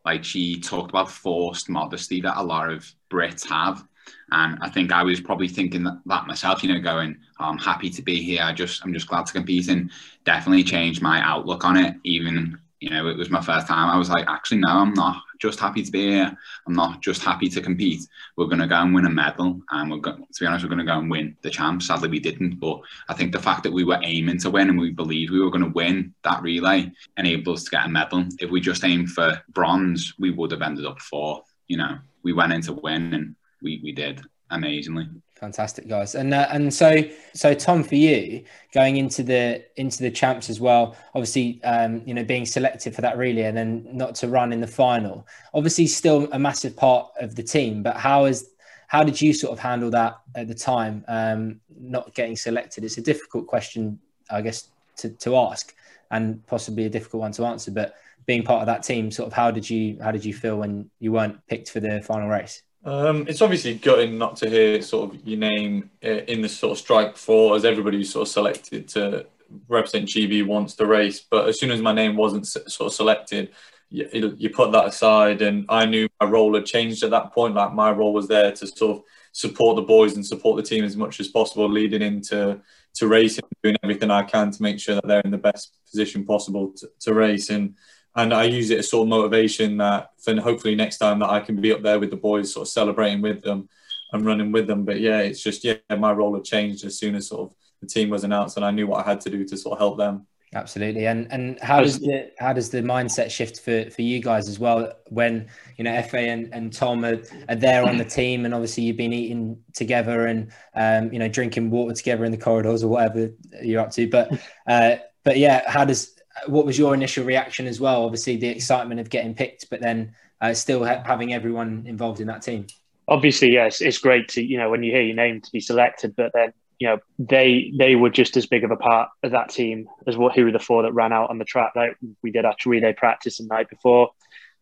Like 0.06 0.24
she 0.24 0.60
talked 0.60 0.91
about 0.91 1.12
forced 1.12 1.70
modesty 1.70 2.22
that 2.22 2.38
a 2.38 2.44
lot 2.44 2.72
of 2.72 2.89
Brits 3.12 3.48
have. 3.50 3.86
And 4.32 4.58
I 4.62 4.70
think 4.70 4.91
I 4.91 5.03
was 5.03 5.20
probably 5.20 5.50
thinking 5.50 5.84
that, 5.84 6.00
that 6.06 6.25
myself, 6.25 6.63
you 6.63 6.74
know, 6.74 6.79
going, 6.79 7.18
oh, 7.39 7.46
I'm 7.46 7.58
happy 7.58 7.89
to 7.91 8.01
be 8.01 8.24
here. 8.24 8.41
I 8.41 8.53
just, 8.53 8.82
I'm 8.84 8.94
just 8.94 9.08
glad 9.08 9.25
to 9.25 9.34
compete 9.34 9.68
and 9.68 9.91
definitely 10.24 10.63
changed 10.63 11.01
my 11.01 11.22
outlook 11.22 11.65
on 11.65 11.77
it. 11.77 11.96
Even, 12.03 12.58
you 12.79 12.89
know, 12.89 13.07
it 13.07 13.17
was 13.17 13.29
my 13.29 13.41
first 13.41 13.67
time. 13.67 13.89
I 13.89 13.98
was 13.98 14.09
like, 14.09 14.25
actually, 14.27 14.59
no, 14.59 14.69
I'm 14.69 14.93
not 14.93 15.21
just 15.38 15.59
happy 15.59 15.83
to 15.83 15.91
be 15.91 16.12
here. 16.12 16.38
I'm 16.65 16.74
not 16.74 17.01
just 17.01 17.21
happy 17.21 17.50
to 17.50 17.62
compete. 17.62 18.07
We're 18.38 18.45
going 18.45 18.59
to 18.59 18.67
go 18.67 18.75
and 18.75 18.93
win 18.93 19.05
a 19.05 19.09
medal. 19.09 19.62
And 19.71 19.91
we're 19.91 19.98
going, 19.98 20.17
to 20.17 20.39
be 20.39 20.45
honest, 20.45 20.63
we're 20.63 20.69
going 20.69 20.79
to 20.79 20.86
go 20.86 20.98
and 20.98 21.12
win 21.12 21.36
the 21.41 21.50
champ. 21.50 21.83
Sadly, 21.83 22.07
we 22.07 22.19
didn't. 22.19 22.59
But 22.59 22.79
I 23.09 23.13
think 23.13 23.33
the 23.33 23.39
fact 23.39 23.63
that 23.63 23.74
we 23.74 23.83
were 23.83 24.00
aiming 24.03 24.39
to 24.39 24.50
win 24.50 24.69
and 24.69 24.79
we 24.79 24.91
believed 24.91 25.31
we 25.31 25.41
were 25.41 25.51
going 25.51 25.65
to 25.65 25.71
win 25.71 26.13
that 26.24 26.41
relay 26.41 26.89
enabled 27.17 27.57
us 27.57 27.65
to 27.65 27.71
get 27.71 27.86
a 27.86 27.89
medal. 27.89 28.25
If 28.39 28.50
we 28.50 28.62
just 28.62 28.86
aimed 28.86 29.09
for 29.09 29.41
bronze, 29.50 30.13
we 30.17 30.31
would 30.31 30.51
have 30.51 30.62
ended 30.62 30.86
up 30.86 31.00
fourth. 31.00 31.53
You 31.67 31.77
know, 31.77 31.98
we 32.24 32.31
went 32.31 32.53
in 32.53 32.62
to 32.62 32.74
win 32.74 33.13
and 33.13 33.36
we, 33.62 33.81
we 33.83 33.91
did 33.91 34.21
amazingly. 34.50 35.08
Fantastic, 35.36 35.88
guys, 35.88 36.15
and 36.15 36.34
uh, 36.34 36.48
and 36.51 36.74
so 36.74 37.01
so 37.34 37.53
Tom, 37.53 37.82
for 37.82 37.96
you 37.96 38.44
going 38.74 38.98
into 38.98 39.24
the 39.24 39.63
into 39.77 40.03
the 40.03 40.12
champs 40.12 40.50
as 40.50 40.60
well. 40.60 40.98
Obviously, 41.15 41.63
um, 41.63 42.01
you 42.06 42.13
know, 42.13 42.25
being 42.25 42.46
selected 42.46 42.94
for 42.94 43.01
that 43.01 43.18
really, 43.18 43.44
and 43.44 43.56
then 43.56 43.88
not 43.89 44.15
to 44.15 44.27
run 44.27 44.51
in 44.51 44.60
the 44.60 44.68
final. 44.68 45.25
Obviously, 45.53 45.88
still 45.88 46.27
a 46.34 46.39
massive 46.39 46.75
part 46.75 47.10
of 47.22 47.36
the 47.36 47.44
team. 47.44 47.82
But 47.82 47.96
how 47.96 48.25
is 48.25 48.50
how 48.88 49.03
did 49.03 49.22
you 49.22 49.34
sort 49.34 49.53
of 49.53 49.60
handle 49.60 49.89
that 49.91 50.20
at 50.36 50.48
the 50.48 50.56
time? 50.56 51.06
Um, 51.08 51.62
not 51.79 52.13
getting 52.15 52.36
selected. 52.36 52.84
It's 52.84 52.98
a 52.98 53.01
difficult 53.01 53.48
question, 53.48 53.98
I 54.29 54.41
guess, 54.41 54.70
to 54.98 55.10
to 55.10 55.38
ask, 55.38 55.74
and 56.12 56.46
possibly 56.48 56.86
a 56.86 56.89
difficult 56.89 57.22
one 57.22 57.32
to 57.34 57.46
answer. 57.46 57.72
But 57.72 57.96
being 58.25 58.44
part 58.44 58.60
of 58.60 58.65
that 58.65 58.84
team, 58.84 59.10
sort 59.10 59.27
of, 59.27 59.34
how 59.34 59.51
did 59.51 59.70
you 59.70 59.98
how 60.01 60.12
did 60.12 60.25
you 60.25 60.34
feel 60.34 60.58
when 60.58 60.89
you 61.00 61.13
weren't 61.13 61.39
picked 61.48 61.70
for 61.70 61.79
the 61.79 62.01
final 62.01 62.27
race? 62.27 62.62
Um, 62.86 63.25
it's 63.27 63.41
obviously 63.41 63.75
gutting 63.75 64.17
not 64.17 64.38
to 64.38 64.50
hear 64.50 64.81
sort 64.81 65.13
of 65.13 65.27
your 65.27 65.39
name 65.39 65.89
uh, 66.03 66.09
in 66.09 66.41
the 66.41 66.50
sort 66.50 66.71
of 66.71 66.77
strike 66.77 67.17
four 67.17 67.55
as 67.55 67.65
everybody 67.65 67.98
who's 67.98 68.12
sort 68.12 68.27
of 68.27 68.31
selected 68.31 68.88
to 68.89 69.25
represent 69.67 70.07
GB 70.07 70.45
wants 70.45 70.75
to 70.75 70.86
race. 70.86 71.19
But 71.19 71.50
as 71.50 71.59
soon 71.59 71.71
as 71.71 71.81
my 71.81 71.93
name 71.93 72.15
wasn't 72.15 72.48
sort 72.48 72.88
of 72.88 72.93
selected, 72.93 73.51
you, 73.89 74.36
you 74.38 74.50
put 74.50 74.71
that 74.71 74.88
aside, 74.88 75.41
and 75.41 75.65
I 75.67 75.86
knew 75.86 76.07
my 76.21 76.27
role 76.27 76.53
had 76.53 76.65
changed 76.65 77.03
at 77.03 77.09
that 77.12 77.33
point. 77.33 77.55
Like 77.55 77.74
my 77.74 77.91
role 77.91 78.13
was 78.13 78.27
there 78.27 78.51
to 78.51 78.67
sort 78.67 78.98
of 78.98 79.03
support 79.31 79.75
the 79.75 79.81
boys 79.81 80.15
and 80.15 80.25
support 80.25 80.57
the 80.57 80.63
team 80.63 80.83
as 80.83 80.95
much 80.95 81.19
as 81.19 81.27
possible, 81.27 81.67
leading 81.67 82.01
into 82.01 82.62
to 82.95 83.07
racing, 83.07 83.43
doing 83.63 83.77
everything 83.83 84.12
I 84.12 84.24
can 84.24 84.51
to 84.51 84.62
make 84.62 84.79
sure 84.79 84.95
that 84.95 85.07
they're 85.07 85.21
in 85.21 85.31
the 85.31 85.38
best 85.38 85.75
position 85.89 86.25
possible 86.25 86.74
to, 86.77 86.89
to 87.01 87.13
race. 87.13 87.50
And 87.50 87.75
and 88.16 88.34
I 88.34 88.46
use 88.46 88.70
it 88.70 88.80
as 88.80 88.89
sort 88.89 89.06
of 89.06 89.10
motivation 89.10 89.78
that 89.78 90.12
for 90.20 90.39
hopefully 90.42 90.75
next 90.75 90.98
time 90.98 91.20
that 91.20 91.30
I 91.30 91.39
can 91.39 91.60
be 91.62 91.72
up 91.72 91.82
there 91.82 92.00
with 92.00 92.10
the 92.10 92.18
boys, 92.18 92.54
sort 92.54 92.68
of 92.68 92.72
celebrating 92.72 93.22
with 93.22 93.42
them 93.42 93.70
and 94.12 94.25
running 94.25 94.51
with 94.51 94.68
them. 94.68 94.86
But 94.86 95.00
yeah, 95.00 95.20
it's 95.20 95.42
just 95.42 95.63
yeah, 95.63 95.75
my 95.98 96.12
role 96.12 96.34
had 96.34 96.44
changed 96.44 96.86
as 96.86 96.98
soon 96.98 97.16
as 97.16 97.28
sort 97.28 97.50
of 97.50 97.56
the 97.82 97.88
team 97.88 98.10
was 98.10 98.24
announced, 98.24 98.58
and 98.58 98.66
I 98.66 98.72
knew 98.72 98.88
what 98.88 99.06
I 99.06 99.10
had 99.10 99.22
to 99.22 99.30
do 99.30 99.46
to 99.46 99.58
sort 99.58 99.74
of 99.74 99.80
help 99.80 99.98
them. 99.98 100.25
Absolutely, 100.56 101.06
and 101.06 101.32
and 101.32 101.60
how 101.60 101.80
does 101.80 102.00
the 102.00 102.32
how 102.39 102.54
does 102.54 102.72
the 102.72 102.82
mindset 102.82 103.30
shift 103.30 103.62
for 103.62 103.88
for 103.92 104.01
you 104.01 104.20
guys 104.20 104.50
as 104.50 104.58
well 104.58 104.92
when 105.10 105.48
you 105.78 105.84
know 105.84 105.92
Efe 105.92 106.16
and, 106.16 106.51
and 106.51 106.74
Tom 106.74 107.06
are, 107.06 107.22
are 107.48 107.56
there 107.56 107.86
on 107.86 107.98
the 107.98 108.04
team, 108.06 108.46
and 108.46 108.54
obviously 108.56 108.84
you've 108.84 108.98
been 108.98 109.13
eating 109.13 109.62
together 109.75 110.25
and 110.25 110.51
um, 110.74 111.13
you 111.13 111.20
know 111.20 111.28
drinking 111.28 111.70
water 111.70 111.94
together 111.94 112.25
in 112.25 112.32
the 112.32 112.38
corridors 112.38 112.84
or 112.84 112.88
whatever 112.88 113.30
you're 113.62 113.80
up 113.80 113.92
to, 113.92 114.10
but 114.10 114.42
uh, 114.66 114.96
but 115.24 115.38
yeah, 115.38 115.70
how 115.70 115.86
does 115.86 116.19
what 116.48 116.65
was 116.65 116.77
your 116.77 116.93
initial 116.93 117.25
reaction 117.25 117.67
as 117.67 117.79
well? 117.79 118.05
Obviously, 118.05 118.38
the 118.38 118.48
excitement 118.48 119.00
of 119.00 119.10
getting 119.10 119.34
picked, 119.34 119.69
but 119.69 119.81
then 119.81 120.13
uh, 120.41 120.53
still 120.53 120.86
ha- 120.86 121.03
having 121.05 121.34
everyone 121.34 121.86
involved 121.88 122.19
in 122.22 122.27
that 122.27 122.41
team. 122.41 122.67
Obviously, 123.08 123.53
yes, 123.53 123.81
it's 123.81 123.98
great 123.98 124.27
to 124.29 124.43
you 124.43 124.58
know 124.58 124.69
when 124.69 124.84
you 124.84 124.91
hear 124.91 125.01
your 125.01 125.15
name 125.15 125.41
to 125.41 125.51
be 125.51 125.60
selected, 125.60 126.15
but 126.15 126.31
then 126.34 126.53
you 126.79 126.88
know 126.88 127.00
they 127.17 127.72
they 127.77 127.96
were 127.96 128.10
just 128.10 128.38
as 128.38 128.46
big 128.46 128.63
of 128.63 128.72
a 128.72 128.77
part 128.77 129.10
of 129.24 129.31
that 129.31 129.50
team 129.50 129.88
as 130.08 130.17
what 130.17 130.36
who 130.36 130.46
were 130.46 130.51
the 130.51 130.60
four 130.60 130.84
that 130.84 130.93
ran 130.93 131.12
out 131.12 131.29
on 131.29 131.38
the 131.38 131.46
track. 131.46 131.74
Like 131.75 131.98
we 132.24 132.31
did 132.31 132.46
actually 132.46 132.79
relay 132.79 132.93
practice 132.93 133.38
the 133.38 133.46
night 133.46 133.69
before. 133.69 134.10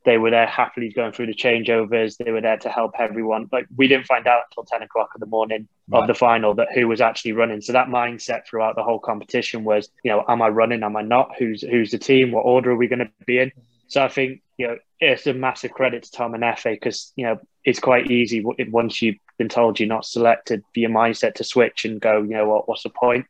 They 0.07 0.17
were 0.17 0.31
there 0.31 0.47
happily 0.47 0.87
going 0.87 1.11
through 1.11 1.25
the 1.25 1.33
changeovers. 1.33 2.15
They 2.15 2.31
were 2.31 2.39
there 2.39 2.55
to 2.59 2.69
help 2.69 2.93
everyone. 2.97 3.49
Like 3.51 3.67
we 3.75 3.89
didn't 3.89 4.05
find 4.05 4.25
out 4.25 4.43
until 4.49 4.63
ten 4.63 4.81
o'clock 4.81 5.09
in 5.13 5.19
the 5.19 5.25
morning 5.25 5.67
right. 5.89 5.99
of 5.99 6.07
the 6.07 6.15
final 6.15 6.55
that 6.55 6.69
who 6.73 6.87
was 6.87 7.01
actually 7.01 7.33
running. 7.33 7.59
So 7.59 7.73
that 7.73 7.89
mindset 7.89 8.47
throughout 8.47 8.77
the 8.77 8.83
whole 8.83 8.99
competition 8.99 9.65
was, 9.65 9.89
you 10.05 10.11
know, 10.11 10.23
am 10.29 10.41
I 10.41 10.47
running? 10.47 10.81
Am 10.83 10.95
I 10.95 11.01
not? 11.01 11.31
Who's 11.37 11.61
who's 11.61 11.91
the 11.91 11.97
team? 11.97 12.31
What 12.31 12.43
order 12.43 12.71
are 12.71 12.77
we 12.77 12.87
going 12.87 12.99
to 12.99 13.11
be 13.25 13.39
in? 13.39 13.51
So 13.89 14.01
I 14.01 14.07
think 14.07 14.41
you 14.57 14.67
know 14.67 14.77
it's 15.01 15.27
a 15.27 15.33
massive 15.33 15.71
credit 15.71 16.03
to 16.03 16.11
Tom 16.11 16.33
and 16.33 16.43
Efe 16.43 16.73
because 16.73 17.11
you 17.17 17.25
know 17.25 17.41
it's 17.65 17.81
quite 17.81 18.09
easy 18.09 18.45
once 18.45 19.01
you've 19.01 19.17
been 19.37 19.49
told 19.49 19.77
you're 19.77 19.89
not 19.89 20.05
selected 20.05 20.63
for 20.73 20.79
your 20.79 20.89
mindset 20.89 21.33
to 21.35 21.43
switch 21.43 21.83
and 21.83 21.99
go, 21.99 22.21
you 22.21 22.29
know 22.29 22.47
what, 22.47 22.69
what's 22.69 22.83
the 22.83 22.89
point? 22.89 23.25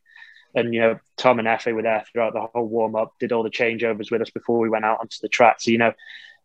And 0.54 0.72
you 0.72 0.80
know 0.80 1.00
Tom 1.16 1.40
and 1.40 1.48
Efe 1.48 1.74
were 1.74 1.82
there 1.82 2.04
throughout 2.12 2.34
the 2.34 2.42
whole 2.42 2.68
warm 2.68 2.94
up, 2.94 3.14
did 3.18 3.32
all 3.32 3.42
the 3.42 3.50
changeovers 3.50 4.12
with 4.12 4.22
us 4.22 4.30
before 4.30 4.60
we 4.60 4.68
went 4.68 4.84
out 4.84 5.00
onto 5.00 5.16
the 5.20 5.28
track. 5.28 5.60
So 5.60 5.72
you 5.72 5.78
know 5.78 5.92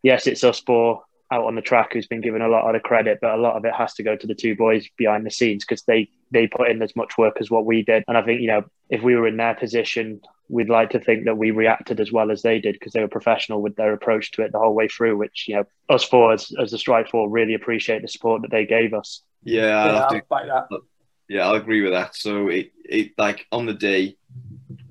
yes, 0.04 0.28
it's 0.28 0.44
us 0.44 0.60
four 0.60 1.04
out 1.32 1.46
on 1.46 1.56
the 1.56 1.62
track 1.62 1.94
who's 1.94 2.06
been 2.06 2.22
given 2.22 2.42
a 2.42 2.48
lot 2.48 2.68
of 2.68 2.74
the 2.74 2.80
credit, 2.80 3.18
but 3.20 3.34
a 3.34 3.42
lot 3.42 3.56
of 3.56 3.66
it 3.66 3.74
has 3.74 3.94
to 3.96 4.04
go 4.04 4.16
to 4.16 4.28
the 4.28 4.36
two 4.36 4.56
boys 4.56 4.88
behind 4.98 5.26
the 5.26 5.32
scenes 5.32 5.66
because 5.66 5.82
they 5.84 6.10
they 6.32 6.48
put 6.48 6.70
in 6.70 6.82
as 6.82 6.96
much 6.96 7.18
work 7.18 7.38
as 7.40 7.50
what 7.50 7.66
we 7.66 7.82
did. 7.82 8.04
And 8.08 8.18
I 8.18 8.22
think 8.22 8.42
you 8.42 8.48
know 8.48 8.66
if 8.90 9.02
we 9.02 9.16
were 9.16 9.28
in 9.28 9.38
their 9.38 9.56
position, 9.56 10.22
we'd 10.50 10.70
like 10.70 10.92
to 10.92 11.00
think 11.00 11.26
that 11.26 11.38
we 11.38 11.50
reacted 11.50 12.00
as 12.00 12.12
well 12.12 12.30
as 12.30 12.44
they 12.44 12.60
did 12.60 12.74
because 12.74 12.94
they 12.94 13.02
were 13.02 13.08
professional 13.08 13.62
with 13.62 13.76
their 13.76 13.94
approach 13.94 14.32
to 14.34 14.44
it 14.44 14.52
the 14.52 14.60
whole 14.60 14.76
way 14.76 14.88
through. 14.88 15.18
Which 15.18 15.46
you 15.48 15.56
know 15.56 15.64
us 15.90 16.04
four 16.04 16.34
as, 16.34 16.52
as 16.60 16.72
the 16.72 16.78
strike 16.78 17.10
four 17.10 17.30
really 17.30 17.56
appreciate 17.56 18.04
the 18.04 18.08
support 18.08 18.44
that 18.44 18.52
they 18.52 18.66
gave 18.66 18.94
us. 18.94 19.22
Yeah, 19.44 19.78
I'll 19.78 19.94
yeah, 19.94 20.20
to, 20.20 20.26
I'll 20.32 20.80
yeah, 21.30 21.48
I'll 21.48 21.56
agree 21.56 21.82
with 21.82 21.94
that. 21.94 22.16
So 22.16 22.50
it 22.50 22.72
it 22.86 23.12
like 23.18 23.48
on 23.52 23.66
the 23.66 23.74
day 23.74 24.18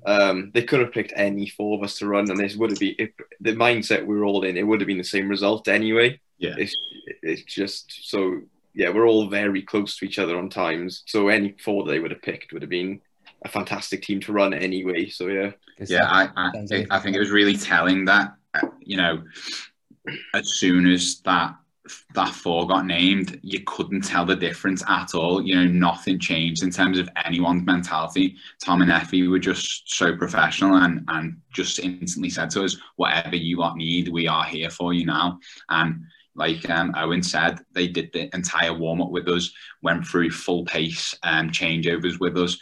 um, 0.05 0.51
they 0.53 0.63
could 0.63 0.79
have 0.79 0.91
picked 0.91 1.13
any 1.15 1.47
four 1.47 1.77
of 1.77 1.83
us 1.83 1.97
to 1.99 2.07
run, 2.07 2.29
and 2.29 2.39
this 2.39 2.55
would 2.55 2.71
have 2.71 2.79
been 2.79 2.95
if 2.99 3.11
the 3.41 3.53
mindset 3.53 4.05
we 4.05 4.15
were 4.15 4.25
all 4.25 4.43
in. 4.43 4.57
It 4.57 4.63
would 4.63 4.81
have 4.81 4.87
been 4.87 4.97
the 4.97 5.03
same 5.03 5.29
result 5.29 5.67
anyway. 5.67 6.19
Yeah, 6.37 6.55
it's 6.57 6.75
it's 7.21 7.43
just 7.43 8.09
so 8.09 8.41
yeah. 8.73 8.89
We're 8.89 9.07
all 9.07 9.27
very 9.27 9.61
close 9.61 9.97
to 9.97 10.05
each 10.05 10.19
other 10.19 10.37
on 10.37 10.49
times, 10.49 11.03
so 11.05 11.29
any 11.29 11.55
four 11.63 11.85
they 11.85 11.99
would 11.99 12.11
have 12.11 12.21
picked 12.21 12.53
would 12.53 12.61
have 12.61 12.69
been 12.69 13.01
a 13.43 13.49
fantastic 13.49 14.01
team 14.01 14.19
to 14.21 14.33
run 14.33 14.53
anyway. 14.53 15.09
So 15.09 15.27
yeah, 15.27 15.51
yeah. 15.79 16.05
I 16.05 16.29
I, 16.35 16.85
I 16.91 16.99
think 16.99 17.15
it 17.15 17.19
was 17.19 17.31
really 17.31 17.57
telling 17.57 18.05
that 18.05 18.33
uh, 18.53 18.67
you 18.79 18.97
know 18.97 19.23
as 20.33 20.55
soon 20.55 20.91
as 20.91 21.21
that 21.21 21.55
that 22.13 22.33
four 22.33 22.65
got 22.67 22.85
named, 22.85 23.39
you 23.43 23.59
couldn't 23.65 24.01
tell 24.01 24.25
the 24.25 24.35
difference 24.35 24.83
at 24.87 25.13
all. 25.13 25.41
You 25.41 25.55
know, 25.55 25.65
nothing 25.65 26.19
changed 26.19 26.63
in 26.63 26.69
terms 26.69 26.97
of 26.97 27.09
anyone's 27.25 27.65
mentality. 27.65 28.37
Tom 28.63 28.81
and 28.81 28.91
Efe 28.91 29.29
were 29.29 29.39
just 29.39 29.93
so 29.93 30.15
professional 30.15 30.75
and 30.77 31.03
and 31.09 31.37
just 31.51 31.79
instantly 31.79 32.29
said 32.29 32.49
to 32.51 32.63
us, 32.63 32.77
"Whatever 32.95 33.35
you 33.35 33.57
want 33.57 33.77
need, 33.77 34.07
we 34.09 34.27
are 34.27 34.45
here 34.45 34.69
for 34.69 34.93
you 34.93 35.05
now." 35.05 35.39
And 35.69 36.05
like 36.35 36.67
um, 36.69 36.93
Owen 36.97 37.21
said, 37.21 37.59
they 37.73 37.87
did 37.87 38.11
the 38.11 38.33
entire 38.33 38.73
warm 38.73 39.01
up 39.01 39.11
with 39.11 39.27
us, 39.27 39.51
went 39.83 40.05
through 40.05 40.31
full 40.31 40.65
pace 40.65 41.15
um, 41.21 41.51
changeovers 41.51 42.19
with 42.19 42.35
us 42.37 42.57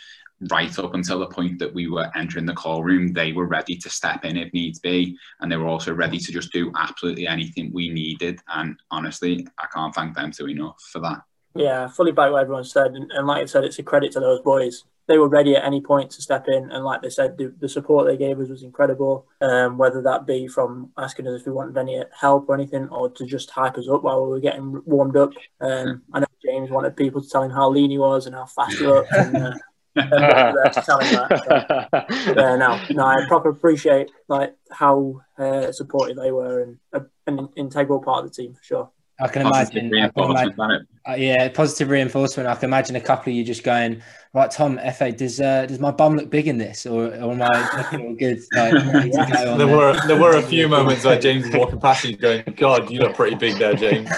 right 0.50 0.78
up 0.80 0.96
until 0.96 1.20
the 1.20 1.28
point 1.28 1.60
that 1.60 1.74
we 1.74 1.88
were 1.88 2.10
entering 2.16 2.46
the 2.46 2.54
call 2.54 2.84
room, 2.84 3.14
they 3.14 3.32
were 3.32 3.46
ready 3.46 3.76
to 3.76 3.90
step 3.90 4.26
in 4.26 4.38
if 4.38 4.52
needs 4.54 4.80
be. 4.80 5.18
And 5.40 5.52
they 5.52 5.58
were 5.58 5.68
also 5.68 5.94
ready 5.94 6.18
to 6.18 6.32
just 6.32 6.52
do 6.52 6.72
absolutely 6.78 7.28
anything 7.28 7.72
we 7.74 7.90
needed. 7.90 8.40
And 8.48 8.78
honestly, 8.90 9.48
I 9.60 9.68
can't 9.74 9.94
thank 9.94 10.16
them 10.16 10.32
too 10.32 10.50
enough 10.50 10.82
for 10.92 11.00
that. 11.00 11.22
Yeah, 11.54 11.88
fully 11.88 12.12
back 12.12 12.32
what 12.32 12.42
everyone 12.42 12.64
said. 12.64 12.94
And, 12.94 13.12
and 13.12 13.28
like 13.28 13.44
I 13.44 13.46
said, 13.46 13.66
it's 13.66 13.78
a 13.80 13.84
credit 13.84 14.14
to 14.14 14.20
those 14.20 14.42
boys. 14.42 14.86
They 15.08 15.18
were 15.18 15.28
ready 15.28 15.56
at 15.56 15.66
any 15.66 15.82
point 15.82 16.12
to 16.12 16.22
step 16.22 16.46
in. 16.48 16.72
And 16.72 16.86
like 16.86 17.02
they 17.02 17.10
said, 17.10 17.38
the, 17.38 17.54
the 17.60 17.68
support 17.68 18.08
they 18.08 18.16
gave 18.16 18.40
us 18.40 18.48
was 18.48 18.64
incredible. 18.64 19.28
Um, 19.42 19.78
whether 19.78 20.02
that 20.04 20.26
be 20.26 20.48
from 20.48 20.92
asking 20.98 21.28
us 21.28 21.42
if 21.42 21.46
we 21.46 21.52
wanted 21.52 21.78
any 21.78 22.02
help 22.18 22.48
or 22.48 22.56
anything, 22.56 22.88
or 22.88 23.10
to 23.10 23.26
just 23.26 23.50
hype 23.50 23.78
us 23.78 23.90
up 23.90 24.04
while 24.04 24.24
we 24.24 24.30
were 24.30 24.40
getting 24.40 24.82
warmed 24.86 25.18
up. 25.18 25.32
Um, 25.60 26.04
I 26.14 26.22
know 26.22 26.28
James 26.46 26.70
wanted 26.70 26.96
people 26.96 27.22
to 27.22 27.28
tell 27.28 27.44
him 27.44 27.52
how 27.52 27.70
lean 27.70 27.92
he 27.92 27.98
was 27.98 28.26
and 28.28 28.36
how 28.36 28.46
fast 28.46 28.78
he 28.78 28.88
looked. 28.88 29.12
And, 29.12 29.36
uh, 29.36 29.54
yeah, 29.96 30.54
no, 32.36 32.80
no, 32.92 33.04
I 33.04 33.26
proper 33.28 33.50
appreciate 33.50 34.10
like 34.28 34.56
how 34.72 35.22
uh, 35.38 35.72
supportive 35.72 36.18
they 36.18 36.32
were 36.32 36.62
and 36.62 36.78
uh, 36.94 37.02
an 37.28 37.50
integral 37.56 38.00
part 38.00 38.24
of 38.24 38.32
the 38.32 38.36
team 38.42 38.54
for 38.54 38.64
sure. 38.64 38.90
I 39.22 39.28
can 39.28 39.46
imagine. 39.46 39.94
I 39.94 40.10
can 40.10 40.32
imagine 40.32 40.88
uh, 41.08 41.14
yeah, 41.14 41.50
positive 41.50 41.90
reinforcement. 41.90 42.48
I 42.48 42.56
can 42.56 42.70
imagine 42.70 42.96
a 42.96 43.02
couple 43.02 43.32
of 43.32 43.38
you 43.38 43.44
just 43.44 43.64
going, 43.64 44.02
right, 44.34 44.50
Tom, 44.50 44.78
Efe, 44.80 45.16
does 45.16 45.40
uh, 45.40 45.68
does 45.68 45.80
my 45.80 45.92
bum 45.92 46.16
look 46.16 46.32
big 46.32 46.48
in 46.48 46.58
this, 46.58 46.86
or, 46.88 47.08
or 47.08 47.32
am 47.32 47.42
I 47.42 47.78
looking 47.78 48.02
all 48.08 48.16
good? 48.16 48.40
Like, 48.54 48.74
yeah. 49.14 49.56
there 49.58 49.68
were 49.68 50.00
there 50.08 50.20
were 50.20 50.38
a 50.38 50.42
few 50.42 50.68
moments 50.68 51.06
where 51.06 51.20
James 51.20 51.46
was 51.46 51.56
walking 51.56 51.80
past 51.80 52.04
you, 52.04 52.18
going, 52.18 52.44
God, 52.56 52.90
you 52.90 53.00
look 53.00 53.16
pretty 53.16 53.36
big 53.36 53.58
there, 53.58 53.74
James. 53.76 54.10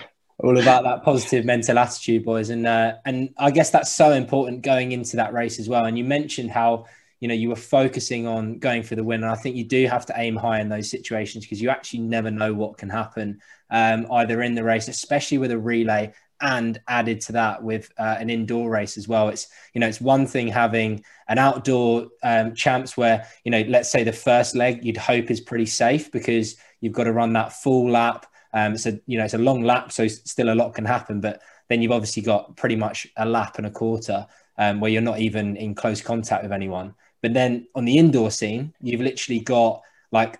all 0.38 0.58
about 0.58 0.84
that 0.84 1.02
positive 1.02 1.44
mental 1.44 1.78
attitude, 1.78 2.24
boys. 2.24 2.50
And 2.50 2.66
uh, 2.66 2.94
and 3.04 3.30
I 3.38 3.50
guess 3.50 3.70
that's 3.70 3.92
so 3.92 4.12
important 4.12 4.62
going 4.62 4.92
into 4.92 5.16
that 5.16 5.32
race 5.32 5.58
as 5.58 5.68
well. 5.68 5.84
And 5.84 5.96
you 5.96 6.04
mentioned 6.04 6.50
how 6.50 6.86
you 7.20 7.28
know 7.28 7.34
you 7.34 7.48
were 7.48 7.56
focusing 7.56 8.26
on 8.26 8.58
going 8.58 8.82
for 8.82 8.94
the 8.94 9.04
win 9.04 9.22
and 9.22 9.32
i 9.32 9.34
think 9.34 9.56
you 9.56 9.64
do 9.64 9.86
have 9.86 10.06
to 10.06 10.14
aim 10.16 10.36
high 10.36 10.60
in 10.60 10.68
those 10.68 10.90
situations 10.90 11.44
because 11.44 11.62
you 11.62 11.70
actually 11.70 12.00
never 12.00 12.30
know 12.30 12.52
what 12.52 12.76
can 12.76 12.88
happen 12.88 13.40
um, 13.70 14.06
either 14.12 14.42
in 14.42 14.54
the 14.54 14.62
race 14.62 14.88
especially 14.88 15.38
with 15.38 15.50
a 15.50 15.58
relay 15.58 16.12
and 16.42 16.78
added 16.86 17.20
to 17.22 17.32
that 17.32 17.62
with 17.62 17.90
uh, 17.98 18.16
an 18.18 18.28
indoor 18.28 18.68
race 18.70 18.98
as 18.98 19.08
well 19.08 19.28
it's 19.28 19.48
you 19.72 19.80
know 19.80 19.88
it's 19.88 20.00
one 20.00 20.26
thing 20.26 20.46
having 20.46 21.02
an 21.28 21.38
outdoor 21.38 22.08
um, 22.22 22.54
champs 22.54 22.96
where 22.96 23.26
you 23.44 23.50
know 23.50 23.62
let's 23.68 23.90
say 23.90 24.04
the 24.04 24.12
first 24.12 24.54
leg 24.54 24.84
you'd 24.84 24.98
hope 24.98 25.30
is 25.30 25.40
pretty 25.40 25.66
safe 25.66 26.12
because 26.12 26.56
you've 26.80 26.92
got 26.92 27.04
to 27.04 27.12
run 27.12 27.32
that 27.32 27.52
full 27.52 27.90
lap 27.90 28.26
um, 28.56 28.76
so 28.76 28.90
you 29.06 29.18
know 29.18 29.24
it's 29.24 29.34
a 29.34 29.38
long 29.38 29.62
lap 29.62 29.92
so 29.92 30.08
still 30.08 30.52
a 30.52 30.56
lot 30.56 30.74
can 30.74 30.84
happen 30.84 31.20
but 31.20 31.40
then 31.68 31.80
you've 31.80 31.92
obviously 31.92 32.22
got 32.22 32.56
pretty 32.56 32.76
much 32.76 33.06
a 33.16 33.26
lap 33.26 33.58
and 33.58 33.66
a 33.66 33.70
quarter 33.70 34.26
um, 34.58 34.80
where 34.80 34.90
you're 34.90 35.02
not 35.02 35.20
even 35.20 35.56
in 35.56 35.74
close 35.74 36.00
contact 36.00 36.42
with 36.42 36.52
anyone 36.52 36.94
but 37.22 37.34
then 37.34 37.66
on 37.74 37.84
the 37.84 37.98
indoor 37.98 38.30
scene, 38.30 38.72
you've 38.80 39.00
literally 39.00 39.40
got 39.40 39.82
like 40.12 40.38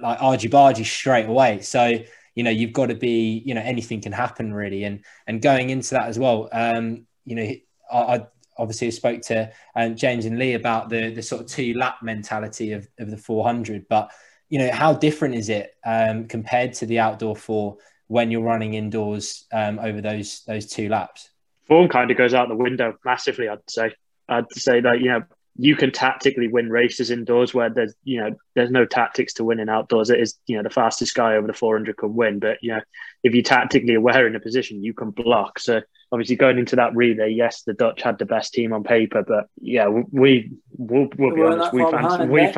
like 0.00 0.20
argy 0.20 0.48
bargy 0.48 0.84
straight 0.84 1.26
away. 1.26 1.60
So 1.60 1.98
you 2.34 2.42
know 2.42 2.50
you've 2.50 2.72
got 2.72 2.86
to 2.86 2.96
be 2.96 3.42
you 3.46 3.54
know 3.54 3.60
anything 3.60 4.00
can 4.00 4.10
happen 4.10 4.52
really, 4.52 4.82
and 4.82 5.04
and 5.26 5.40
going 5.40 5.70
into 5.70 5.90
that 5.90 6.08
as 6.08 6.18
well. 6.18 6.48
Um, 6.52 7.06
you 7.24 7.36
know, 7.36 7.50
I, 7.92 7.98
I 8.16 8.26
obviously 8.58 8.90
spoke 8.90 9.20
to 9.22 9.52
um, 9.76 9.94
James 9.94 10.24
and 10.24 10.38
Lee 10.38 10.54
about 10.54 10.88
the 10.88 11.14
the 11.14 11.22
sort 11.22 11.42
of 11.42 11.46
two 11.46 11.74
lap 11.74 11.98
mentality 12.02 12.72
of 12.72 12.88
of 12.98 13.10
the 13.10 13.16
400, 13.16 13.86
but 13.88 14.10
you 14.48 14.58
know 14.58 14.70
how 14.72 14.92
different 14.92 15.34
is 15.34 15.48
it 15.48 15.74
um, 15.84 16.26
compared 16.26 16.74
to 16.74 16.86
the 16.86 16.98
outdoor 16.98 17.36
four 17.36 17.76
when 18.06 18.30
you're 18.30 18.42
running 18.42 18.74
indoors 18.74 19.46
um, 19.52 19.78
over 19.78 20.00
those 20.00 20.42
those 20.46 20.66
two 20.66 20.88
laps? 20.88 21.30
Form 21.66 21.88
kind 21.88 22.10
of 22.10 22.16
goes 22.16 22.34
out 22.34 22.48
the 22.48 22.54
window 22.54 22.96
massively. 23.04 23.48
I'd 23.48 23.58
say. 23.68 23.92
I'd 24.26 24.50
say 24.52 24.80
that 24.80 25.00
you 25.00 25.08
know 25.08 25.22
you 25.56 25.76
can 25.76 25.92
tactically 25.92 26.48
win 26.48 26.68
races 26.68 27.10
indoors 27.10 27.54
where 27.54 27.70
there's 27.70 27.94
you 28.02 28.20
know 28.20 28.34
there's 28.54 28.70
no 28.70 28.84
tactics 28.84 29.34
to 29.34 29.44
winning 29.44 29.68
outdoors. 29.68 30.10
It 30.10 30.20
is 30.20 30.38
you 30.46 30.56
know 30.56 30.62
the 30.62 30.70
fastest 30.70 31.14
guy 31.14 31.36
over 31.36 31.46
the 31.46 31.52
400 31.52 31.96
can 31.96 32.14
win, 32.14 32.38
but 32.40 32.58
you 32.60 32.72
know 32.72 32.80
if 33.22 33.34
you're 33.34 33.42
tactically 33.42 33.94
aware 33.94 34.26
in 34.26 34.34
a 34.34 34.40
position, 34.40 34.82
you 34.82 34.94
can 34.94 35.10
block. 35.10 35.58
So 35.60 35.80
obviously 36.10 36.36
going 36.36 36.58
into 36.58 36.76
that 36.76 36.94
relay, 36.96 37.30
yes, 37.30 37.62
the 37.62 37.72
Dutch 37.72 38.02
had 38.02 38.18
the 38.18 38.26
best 38.26 38.52
team 38.52 38.72
on 38.72 38.82
paper, 38.82 39.22
but 39.26 39.48
yeah, 39.60 39.88
we 39.88 40.52
we'll, 40.76 41.08
we'll 41.16 41.34
be 41.34 41.42
honest, 41.42 41.72
we 41.72 41.88
fancy, 41.90 42.26
we, 42.26 42.52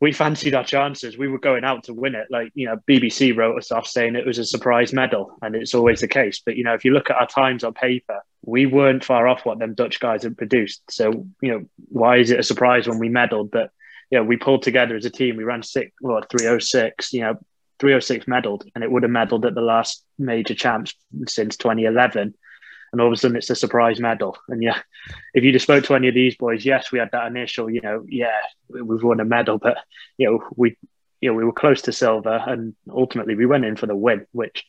we 0.00 0.12
fancied 0.12 0.54
our 0.54 0.64
chances. 0.64 1.16
We 1.16 1.28
were 1.28 1.38
going 1.38 1.64
out 1.64 1.84
to 1.84 1.94
win 1.94 2.14
it. 2.14 2.26
Like, 2.30 2.52
you 2.54 2.66
know, 2.66 2.76
BBC 2.88 3.34
wrote 3.34 3.56
us 3.56 3.72
off 3.72 3.86
saying 3.86 4.14
it 4.14 4.26
was 4.26 4.38
a 4.38 4.44
surprise 4.44 4.92
medal, 4.92 5.36
and 5.40 5.54
it's 5.54 5.74
always 5.74 6.00
the 6.00 6.08
case. 6.08 6.42
But, 6.44 6.56
you 6.56 6.64
know, 6.64 6.74
if 6.74 6.84
you 6.84 6.92
look 6.92 7.08
at 7.08 7.16
our 7.16 7.26
times 7.26 7.64
on 7.64 7.72
paper, 7.72 8.20
we 8.44 8.66
weren't 8.66 9.04
far 9.04 9.26
off 9.26 9.46
what 9.46 9.58
them 9.58 9.74
Dutch 9.74 9.98
guys 9.98 10.22
had 10.22 10.36
produced. 10.36 10.82
So, 10.90 11.26
you 11.40 11.50
know, 11.50 11.64
why 11.88 12.18
is 12.18 12.30
it 12.30 12.40
a 12.40 12.44
surprise 12.44 12.86
when 12.86 12.98
we 12.98 13.08
medaled? 13.08 13.50
But, 13.50 13.70
you 14.10 14.18
know, 14.18 14.24
we 14.24 14.36
pulled 14.36 14.62
together 14.62 14.96
as 14.96 15.06
a 15.06 15.10
team. 15.10 15.36
We 15.36 15.44
ran 15.44 15.62
six, 15.62 15.92
well, 16.02 16.22
306, 16.30 17.12
you 17.14 17.22
know, 17.22 17.38
306 17.78 18.26
medaled, 18.26 18.68
and 18.74 18.84
it 18.84 18.90
would 18.90 19.02
have 19.02 19.12
medaled 19.12 19.46
at 19.46 19.54
the 19.54 19.62
last 19.62 20.04
major 20.18 20.54
champs 20.54 20.94
since 21.26 21.56
2011 21.56 22.34
and 22.96 23.02
all 23.02 23.08
of 23.08 23.12
a 23.12 23.16
sudden 23.16 23.36
it's 23.36 23.50
a 23.50 23.54
surprise 23.54 24.00
medal. 24.00 24.38
And 24.48 24.62
yeah, 24.62 24.80
if 25.34 25.44
you 25.44 25.52
just 25.52 25.64
spoke 25.64 25.84
to 25.84 25.94
any 25.94 26.08
of 26.08 26.14
these 26.14 26.34
boys, 26.34 26.64
yes, 26.64 26.90
we 26.90 26.98
had 26.98 27.10
that 27.12 27.26
initial, 27.26 27.68
you 27.68 27.82
know, 27.82 28.06
yeah, 28.08 28.40
we've 28.70 29.02
won 29.02 29.20
a 29.20 29.24
medal, 29.24 29.58
but 29.58 29.76
you 30.16 30.30
know, 30.30 30.48
we 30.56 30.78
you 31.20 31.30
know, 31.30 31.34
we 31.34 31.44
were 31.44 31.52
close 31.52 31.82
to 31.82 31.92
silver 31.92 32.42
and 32.46 32.74
ultimately 32.90 33.34
we 33.34 33.46
went 33.46 33.64
in 33.66 33.76
for 33.76 33.86
the 33.86 33.96
win, 33.96 34.26
which 34.32 34.64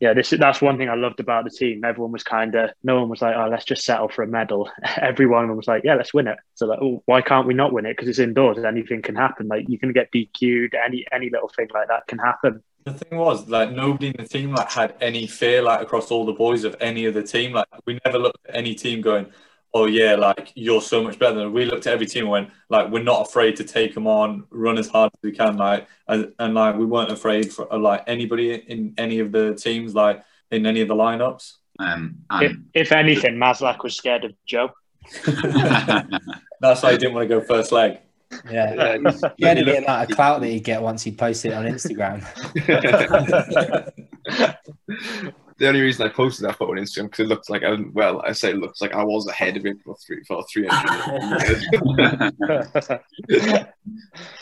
yeah, 0.00 0.12
this 0.12 0.30
that's 0.30 0.60
one 0.60 0.76
thing 0.76 0.88
I 0.88 0.96
loved 0.96 1.20
about 1.20 1.44
the 1.44 1.50
team. 1.50 1.84
Everyone 1.84 2.10
was 2.10 2.24
kind 2.24 2.56
of 2.56 2.70
no 2.82 3.00
one 3.00 3.08
was 3.08 3.22
like, 3.22 3.36
oh, 3.36 3.48
let's 3.48 3.64
just 3.64 3.84
settle 3.84 4.08
for 4.08 4.24
a 4.24 4.26
medal. 4.26 4.68
Everyone 4.96 5.56
was 5.56 5.68
like, 5.68 5.84
yeah, 5.84 5.94
let's 5.94 6.12
win 6.12 6.26
it. 6.26 6.38
So 6.54 6.66
like, 6.66 6.80
oh, 6.82 7.02
why 7.06 7.20
can't 7.20 7.46
we 7.46 7.54
not 7.54 7.72
win 7.72 7.86
it? 7.86 7.96
Because 7.96 8.08
it's 8.08 8.18
indoors, 8.18 8.58
anything 8.58 9.02
can 9.02 9.14
happen. 9.14 9.46
Like 9.46 9.68
you 9.68 9.78
can 9.78 9.92
get 9.92 10.10
DQ'd, 10.12 10.74
any 10.74 11.06
any 11.12 11.30
little 11.30 11.48
thing 11.48 11.68
like 11.72 11.88
that 11.88 12.08
can 12.08 12.18
happen. 12.18 12.64
The 12.84 12.92
thing 12.94 13.18
was, 13.18 13.48
like, 13.48 13.72
nobody 13.72 14.08
in 14.08 14.14
the 14.18 14.26
team 14.26 14.54
like 14.54 14.70
had 14.70 14.94
any 15.00 15.26
fear, 15.26 15.62
like 15.62 15.82
across 15.82 16.10
all 16.10 16.24
the 16.24 16.32
boys 16.32 16.64
of 16.64 16.76
any 16.80 17.04
of 17.04 17.14
the 17.14 17.22
team. 17.22 17.52
Like, 17.52 17.66
we 17.86 17.98
never 18.04 18.18
looked 18.18 18.38
at 18.48 18.56
any 18.56 18.74
team 18.74 19.00
going, 19.00 19.26
"Oh 19.74 19.86
yeah, 19.86 20.14
like 20.14 20.52
you're 20.54 20.80
so 20.80 21.02
much 21.02 21.18
better." 21.18 21.34
Than 21.36 21.52
we 21.52 21.66
looked 21.66 21.86
at 21.86 21.92
every 21.92 22.06
team 22.06 22.24
and 22.24 22.30
went, 22.30 22.50
"Like, 22.70 22.90
we're 22.90 23.02
not 23.02 23.28
afraid 23.28 23.56
to 23.56 23.64
take 23.64 23.94
them 23.94 24.06
on, 24.06 24.44
run 24.50 24.78
as 24.78 24.88
hard 24.88 25.10
as 25.12 25.20
we 25.22 25.32
can." 25.32 25.56
Like, 25.56 25.86
and, 26.06 26.32
and 26.38 26.54
like 26.54 26.76
we 26.76 26.86
weren't 26.86 27.10
afraid 27.10 27.52
for 27.52 27.66
like 27.78 28.04
anybody 28.06 28.54
in 28.54 28.94
any 28.96 29.18
of 29.18 29.32
the 29.32 29.54
teams, 29.54 29.94
like 29.94 30.22
in 30.50 30.64
any 30.64 30.80
of 30.80 30.88
the 30.88 30.94
lineups. 30.94 31.54
Um, 31.78 32.24
if, 32.32 32.56
if 32.74 32.92
anything, 32.92 33.36
Maslak 33.36 33.82
was 33.82 33.94
scared 33.94 34.24
of 34.24 34.32
Joe. 34.46 34.70
That's 36.60 36.82
why 36.82 36.92
he 36.92 36.98
didn't 36.98 37.14
want 37.14 37.28
to 37.28 37.34
go 37.34 37.40
first 37.40 37.72
leg. 37.72 38.00
Yeah, 38.50 38.70
had 39.40 39.58
the 39.58 39.78
amount 39.78 40.10
of 40.10 40.16
clout 40.16 40.40
that 40.40 40.48
he'd 40.48 40.64
get 40.64 40.82
once 40.82 41.02
he 41.02 41.12
posted 41.12 41.52
it 41.52 41.54
on 41.54 41.64
Instagram. 41.64 42.24
the 45.58 45.66
only 45.66 45.80
reason 45.80 46.06
I 46.06 46.10
posted 46.10 46.46
that 46.46 46.56
photo 46.56 46.72
on 46.72 46.78
Instagram 46.78 47.04
because 47.04 47.20
it 47.20 47.28
looks 47.28 47.50
like 47.50 47.64
I 47.64 47.76
well, 47.92 48.22
I 48.24 48.32
say 48.32 48.50
it 48.50 48.58
looks 48.58 48.80
like 48.80 48.94
I 48.94 49.02
was 49.02 49.26
ahead 49.26 49.56
of 49.56 49.64
him 49.64 49.80
for 49.84 49.96
three 49.96 50.22
for 50.24 50.44
three 50.52 50.68
hundred. 50.70 51.64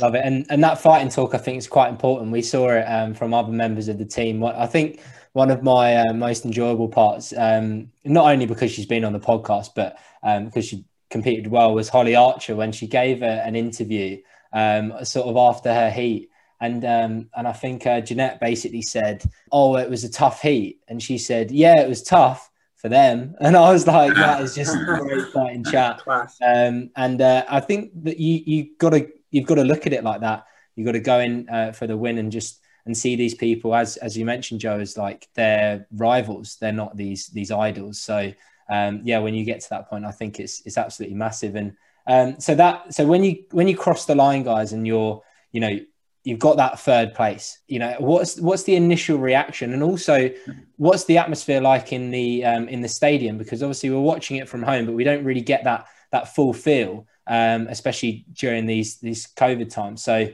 Love 0.00 0.14
it, 0.14 0.22
and 0.24 0.46
and 0.50 0.62
that 0.62 0.80
fighting 0.80 1.08
talk 1.08 1.34
I 1.34 1.38
think 1.38 1.58
is 1.58 1.68
quite 1.68 1.88
important. 1.88 2.32
We 2.32 2.42
saw 2.42 2.70
it 2.70 2.84
um, 2.84 3.14
from 3.14 3.32
other 3.32 3.52
members 3.52 3.88
of 3.88 3.98
the 3.98 4.04
team. 4.04 4.44
I 4.44 4.66
think 4.66 5.00
one 5.32 5.50
of 5.50 5.62
my 5.62 5.96
uh, 5.96 6.12
most 6.12 6.44
enjoyable 6.44 6.88
parts, 6.88 7.32
um, 7.36 7.90
not 8.04 8.32
only 8.32 8.46
because 8.46 8.72
she's 8.72 8.86
been 8.86 9.04
on 9.04 9.12
the 9.12 9.20
podcast, 9.20 9.70
but 9.74 9.98
um, 10.22 10.46
because 10.46 10.66
she 10.66 10.84
competed 11.10 11.46
well 11.46 11.74
was 11.74 11.88
Holly 11.88 12.16
Archer 12.16 12.56
when 12.56 12.72
she 12.72 12.86
gave 12.86 13.22
a, 13.22 13.44
an 13.46 13.56
interview 13.56 14.18
um, 14.52 14.92
sort 15.04 15.28
of 15.28 15.36
after 15.36 15.72
her 15.72 15.90
heat. 15.90 16.30
And 16.60 16.84
um, 16.84 17.28
and 17.36 17.46
I 17.46 17.52
think 17.52 17.86
uh, 17.86 18.00
Jeanette 18.00 18.40
basically 18.40 18.80
said, 18.80 19.22
"Oh, 19.52 19.76
it 19.76 19.90
was 19.90 20.04
a 20.04 20.10
tough 20.10 20.40
heat," 20.40 20.80
and 20.88 21.02
she 21.02 21.18
said, 21.18 21.50
"Yeah, 21.50 21.78
it 21.78 21.88
was 21.88 22.02
tough 22.02 22.50
for 22.76 22.88
them." 22.88 23.34
And 23.40 23.54
I 23.58 23.70
was 23.70 23.86
like, 23.86 24.14
"That 24.14 24.40
is 24.40 24.54
just 24.54 24.74
great 24.74 25.32
fighting 25.32 25.64
chat." 25.64 26.00
Um, 26.42 26.90
and 26.96 27.20
uh, 27.20 27.44
I 27.46 27.60
think 27.60 27.90
that 28.04 28.18
you 28.18 28.42
you 28.46 28.70
got 28.78 28.90
to 28.90 29.06
you've 29.30 29.46
got 29.46 29.56
to 29.56 29.64
look 29.64 29.86
at 29.86 29.92
it 29.92 30.02
like 30.02 30.22
that. 30.22 30.46
You've 30.74 30.86
got 30.86 30.92
to 30.92 31.00
go 31.00 31.20
in 31.20 31.46
uh, 31.50 31.72
for 31.72 31.86
the 31.86 31.96
win 31.96 32.16
and 32.16 32.32
just 32.32 32.60
and 32.86 32.96
see 32.96 33.16
these 33.16 33.34
people 33.34 33.74
as 33.74 33.98
as 33.98 34.16
you 34.16 34.24
mentioned, 34.24 34.60
Joe, 34.60 34.80
as 34.80 34.96
like 34.96 35.28
they're 35.34 35.86
rivals. 35.92 36.56
They're 36.58 36.72
not 36.72 36.96
these 36.96 37.26
these 37.26 37.50
idols. 37.50 38.00
So 38.00 38.32
um, 38.68 39.00
yeah, 39.04 39.18
when 39.18 39.34
you 39.34 39.44
get 39.44 39.60
to 39.60 39.70
that 39.70 39.88
point, 39.88 40.04
I 40.04 40.10
think 40.10 40.40
it's 40.40 40.62
it's 40.66 40.78
absolutely 40.78 41.16
massive. 41.16 41.54
And 41.56 41.76
um, 42.06 42.40
so 42.40 42.54
that 42.54 42.94
so 42.94 43.06
when 43.06 43.24
you 43.24 43.44
when 43.50 43.68
you 43.68 43.76
cross 43.76 44.06
the 44.06 44.14
line, 44.14 44.42
guys, 44.42 44.72
and 44.72 44.86
you're 44.86 45.22
you 45.52 45.60
know 45.60 45.78
you've 46.24 46.38
got 46.40 46.56
that 46.56 46.80
third 46.80 47.14
place. 47.14 47.60
You 47.68 47.78
know 47.78 47.96
what's 47.98 48.40
what's 48.40 48.64
the 48.64 48.74
initial 48.74 49.18
reaction, 49.18 49.72
and 49.72 49.82
also 49.82 50.30
what's 50.76 51.04
the 51.04 51.18
atmosphere 51.18 51.60
like 51.60 51.92
in 51.92 52.10
the 52.10 52.44
um, 52.44 52.68
in 52.68 52.80
the 52.80 52.88
stadium? 52.88 53.38
Because 53.38 53.62
obviously 53.62 53.90
we're 53.90 54.00
watching 54.00 54.36
it 54.36 54.48
from 54.48 54.62
home, 54.62 54.86
but 54.86 54.94
we 54.94 55.04
don't 55.04 55.24
really 55.24 55.40
get 55.40 55.64
that 55.64 55.86
that 56.12 56.34
full 56.34 56.52
feel, 56.52 57.06
um, 57.26 57.68
especially 57.68 58.26
during 58.32 58.66
these 58.66 58.98
these 58.98 59.26
COVID 59.36 59.70
times. 59.70 60.02
So 60.02 60.28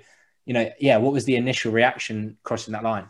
you 0.44 0.54
know, 0.54 0.70
yeah, 0.80 0.96
what 0.96 1.12
was 1.12 1.24
the 1.24 1.36
initial 1.36 1.72
reaction 1.72 2.36
crossing 2.42 2.72
that 2.72 2.82
line? 2.82 3.06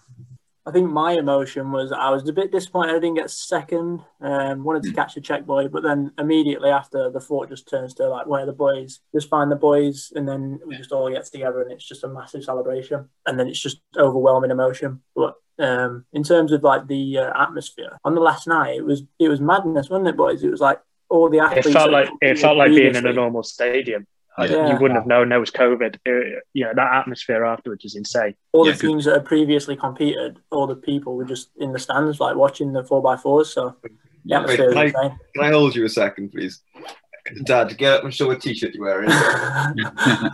I 0.65 0.71
think 0.71 0.91
my 0.91 1.13
emotion 1.13 1.73
was 1.73 1.91
I 1.91 2.11
was 2.11 2.29
a 2.29 2.33
bit 2.33 2.53
disappointed 2.53 2.95
I 2.95 3.01
didn't 3.01 3.17
get 3.17 3.31
second. 3.31 4.01
Um, 4.21 4.63
wanted 4.63 4.85
to 4.85 4.91
hmm. 4.91 4.95
catch 4.95 5.17
a 5.17 5.21
check 5.21 5.45
boy, 5.45 5.69
but 5.69 5.83
then 5.83 6.13
immediately 6.19 6.71
after 6.71 7.11
the 7.11 7.21
fort 7.21 7.49
just 7.49 7.69
turns 7.69 7.95
to 7.95 8.09
like 8.09 8.27
where 8.27 8.47
the 8.47 8.53
boys, 8.53 9.01
just 9.13 9.29
find 9.29 9.51
the 9.51 9.57
boys, 9.57 10.13
and 10.15 10.29
then 10.29 10.61
we 10.65 10.77
just 10.77 10.93
all 10.93 11.11
get 11.11 11.25
together 11.25 11.63
and 11.63 11.73
it's 11.73 11.87
just 11.87 12.05
a 12.05 12.09
massive 12.09 12.45
celebration, 12.45 13.09
and 13.27 13.39
then 13.39 13.49
it's 13.49 13.61
just 13.61 13.81
overwhelming 13.97 14.53
emotion. 14.53 15.03
But 15.17 15.35
um, 15.59 16.05
in 16.13 16.23
terms 16.23 16.53
of 16.53 16.63
like 16.63 16.87
the 16.87 17.19
uh, 17.19 17.43
atmosphere 17.43 17.99
on 18.05 18.15
the 18.15 18.21
last 18.21 18.47
night, 18.47 18.77
it 18.77 18.85
was 18.85 19.03
it 19.19 19.29
was 19.29 19.41
madness, 19.41 19.91
wasn't 19.91 20.09
it, 20.09 20.17
boys? 20.17 20.45
It 20.45 20.51
was 20.51 20.61
like 20.61 20.81
all 21.09 21.29
the 21.29 21.41
athletes. 21.41 21.67
It 21.67 21.73
felt 21.73 21.91
like 21.91 22.09
it 22.21 22.39
felt 22.39 22.57
like 22.57 22.71
being 22.71 22.95
in 22.95 23.07
a 23.07 23.13
normal 23.13 23.43
stadium. 23.43 24.07
Yeah. 24.39 24.73
You 24.73 24.79
wouldn't 24.81 24.95
have 24.95 25.07
known 25.07 25.29
there 25.29 25.41
was 25.41 25.51
COVID. 25.51 25.99
It, 26.05 26.43
you 26.55 26.65
know, 26.65 26.73
that 26.75 26.95
atmosphere 26.95 27.45
afterwards 27.45 27.85
is 27.85 27.97
insane. 27.97 28.35
All 28.53 28.65
the 28.65 28.73
teams 28.73 29.05
that 29.05 29.15
had 29.15 29.25
previously 29.27 29.77
competed, 29.77 30.39
all 30.51 30.67
the 30.67 30.77
people 30.77 31.17
were 31.17 31.25
just 31.25 31.51
in 31.59 31.73
the 31.73 31.79
stands, 31.79 32.19
like 32.19 32.37
watching 32.37 32.73
the 32.73 32.83
4x4s. 32.83 33.47
So, 33.47 33.77
yeah, 34.25 34.45
Wait, 34.47 34.57
can, 34.57 34.77
I, 34.77 34.91
can 34.91 35.19
I 35.41 35.51
hold 35.51 35.75
you 35.75 35.85
a 35.85 35.89
second, 35.89 36.31
please? 36.31 36.63
Dad, 37.45 37.77
get 37.77 37.93
up 37.93 38.05
and 38.05 38.15
show 38.15 38.27
what 38.27 38.41
t 38.41 38.55
shirt 38.55 38.75
you're 38.75 38.85
wearing. 38.85 39.11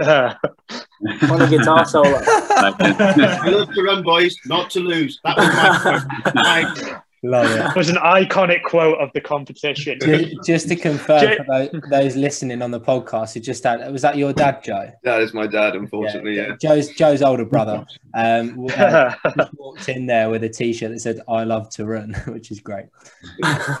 on 0.00 1.42
a 1.42 1.48
guitar 1.48 1.84
solo. 1.84 2.18
we 2.18 3.50
love 3.50 3.72
to 3.72 3.82
run, 3.84 4.02
boys, 4.02 4.36
not 4.46 4.70
to 4.70 4.80
lose. 4.80 5.20
That 5.24 5.36
was 5.36 6.34
my, 6.34 6.64
my 6.64 7.02
Love 7.26 7.50
it. 7.50 7.70
It 7.70 7.74
was 7.76 7.88
an 7.88 7.96
iconic 7.96 8.62
quote 8.64 8.98
of 8.98 9.10
the 9.14 9.20
competition. 9.20 9.98
Ju- 9.98 10.30
Just 10.44 10.68
to 10.68 10.76
confirm 10.76 11.20
Jay- 11.22 11.36
for 11.38 11.44
tho- 11.44 11.80
those 11.88 12.16
listening 12.16 12.60
on 12.60 12.70
the 12.70 12.80
podcast, 12.80 13.32
who 13.32 13.40
just 13.40 13.64
had 13.64 13.90
was 13.90 14.02
that 14.02 14.18
your 14.18 14.34
dad, 14.34 14.62
Joe? 14.62 14.90
That 15.04 15.22
is 15.22 15.32
my 15.32 15.46
dad, 15.46 15.74
unfortunately. 15.74 16.36
Yeah. 16.36 16.54
Joe's 16.60 16.90
Joe's 16.90 17.22
older 17.22 17.44
brother. 17.46 17.84
Um, 18.16 18.68
uh, 18.76 19.12
walked 19.56 19.88
in 19.88 20.06
there 20.06 20.30
with 20.30 20.44
a 20.44 20.48
T-shirt 20.48 20.92
that 20.92 21.00
said 21.00 21.18
"I 21.26 21.42
love 21.42 21.68
to 21.70 21.84
run," 21.84 22.12
which 22.28 22.52
is 22.52 22.60
great. 22.60 22.84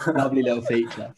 Lovely 0.08 0.42
little 0.42 0.60
feature. 0.60 1.14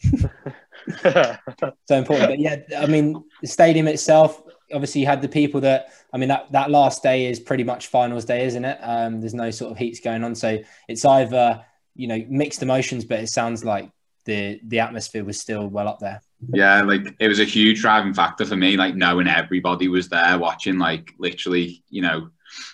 So 1.01 1.95
important. 1.97 2.29
But 2.29 2.39
yeah, 2.39 2.57
I 2.77 2.85
mean, 2.85 3.23
the 3.41 3.47
stadium 3.47 3.87
itself. 3.87 4.43
Obviously, 4.71 5.01
you 5.01 5.07
had 5.07 5.21
the 5.23 5.27
people 5.29 5.61
that. 5.61 5.87
I 6.13 6.17
mean, 6.17 6.29
that 6.29 6.51
that 6.51 6.69
last 6.69 7.01
day 7.01 7.25
is 7.25 7.39
pretty 7.39 7.63
much 7.63 7.87
finals 7.87 8.25
day, 8.25 8.45
isn't 8.45 8.65
it? 8.65 8.77
Um, 8.81 9.19
there's 9.19 9.33
no 9.33 9.49
sort 9.49 9.71
of 9.71 9.77
heats 9.79 9.99
going 9.99 10.23
on, 10.23 10.35
so 10.35 10.59
it's 10.87 11.03
either 11.05 11.65
you 11.97 12.07
know 12.07 12.23
mixed 12.29 12.63
emotions, 12.63 13.03
but 13.03 13.19
it 13.19 13.29
sounds 13.29 13.65
like 13.65 13.89
the 14.25 14.59
the 14.63 14.79
atmosphere 14.79 15.25
was 15.25 15.39
still 15.39 15.67
well 15.67 15.87
up 15.87 15.99
there. 15.99 16.21
Yeah, 16.53 16.83
like 16.83 17.15
it 17.19 17.27
was 17.27 17.39
a 17.39 17.45
huge 17.45 17.81
driving 17.81 18.13
factor 18.13 18.45
for 18.45 18.55
me, 18.55 18.77
like 18.77 18.95
knowing 18.95 19.27
everybody 19.27 19.87
was 19.87 20.07
there 20.07 20.37
watching, 20.37 20.77
like 20.77 21.13
literally, 21.17 21.83
you 21.89 22.03
know, 22.03 22.29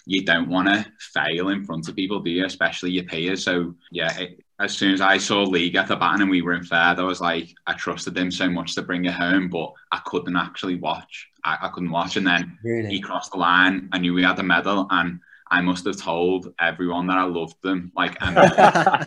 you 0.05 0.25
don't 0.25 0.49
want 0.49 0.67
to 0.67 0.85
fail 0.99 1.49
in 1.49 1.63
front 1.63 1.87
of 1.87 1.95
people, 1.95 2.19
do 2.19 2.29
you? 2.29 2.45
Especially 2.45 2.91
your 2.91 3.05
peers. 3.05 3.43
So 3.43 3.75
yeah, 3.91 4.19
it, 4.19 4.43
as 4.59 4.75
soon 4.75 4.93
as 4.93 5.01
I 5.01 5.17
saw 5.17 5.43
Lee 5.43 5.69
get 5.69 5.87
the 5.87 5.95
baton 5.95 6.21
and 6.21 6.29
we 6.29 6.41
were 6.41 6.53
in 6.53 6.63
third, 6.63 6.99
I 6.99 7.03
was 7.03 7.21
like, 7.21 7.53
I 7.65 7.73
trusted 7.73 8.17
him 8.17 8.31
so 8.31 8.49
much 8.49 8.75
to 8.75 8.81
bring 8.81 9.05
it 9.05 9.13
home, 9.13 9.49
but 9.49 9.71
I 9.91 10.01
couldn't 10.05 10.35
actually 10.35 10.75
watch. 10.75 11.29
I, 11.43 11.57
I 11.61 11.67
couldn't 11.69 11.91
watch. 11.91 12.17
And 12.17 12.27
then 12.27 12.57
he 12.63 12.99
crossed 12.99 13.31
the 13.31 13.37
line. 13.37 13.89
I 13.91 13.97
knew 13.97 14.13
we 14.13 14.23
had 14.23 14.37
the 14.37 14.43
medal, 14.43 14.87
and 14.89 15.19
I 15.53 15.61
must 15.61 15.85
have 15.85 15.97
told 15.97 16.51
everyone 16.59 17.05
that 17.07 17.17
I 17.19 17.25
loved 17.25 17.61
them. 17.61 17.91
Like, 17.95 18.17
and, 18.21 18.35
like 18.35 18.55
that, 18.55 19.05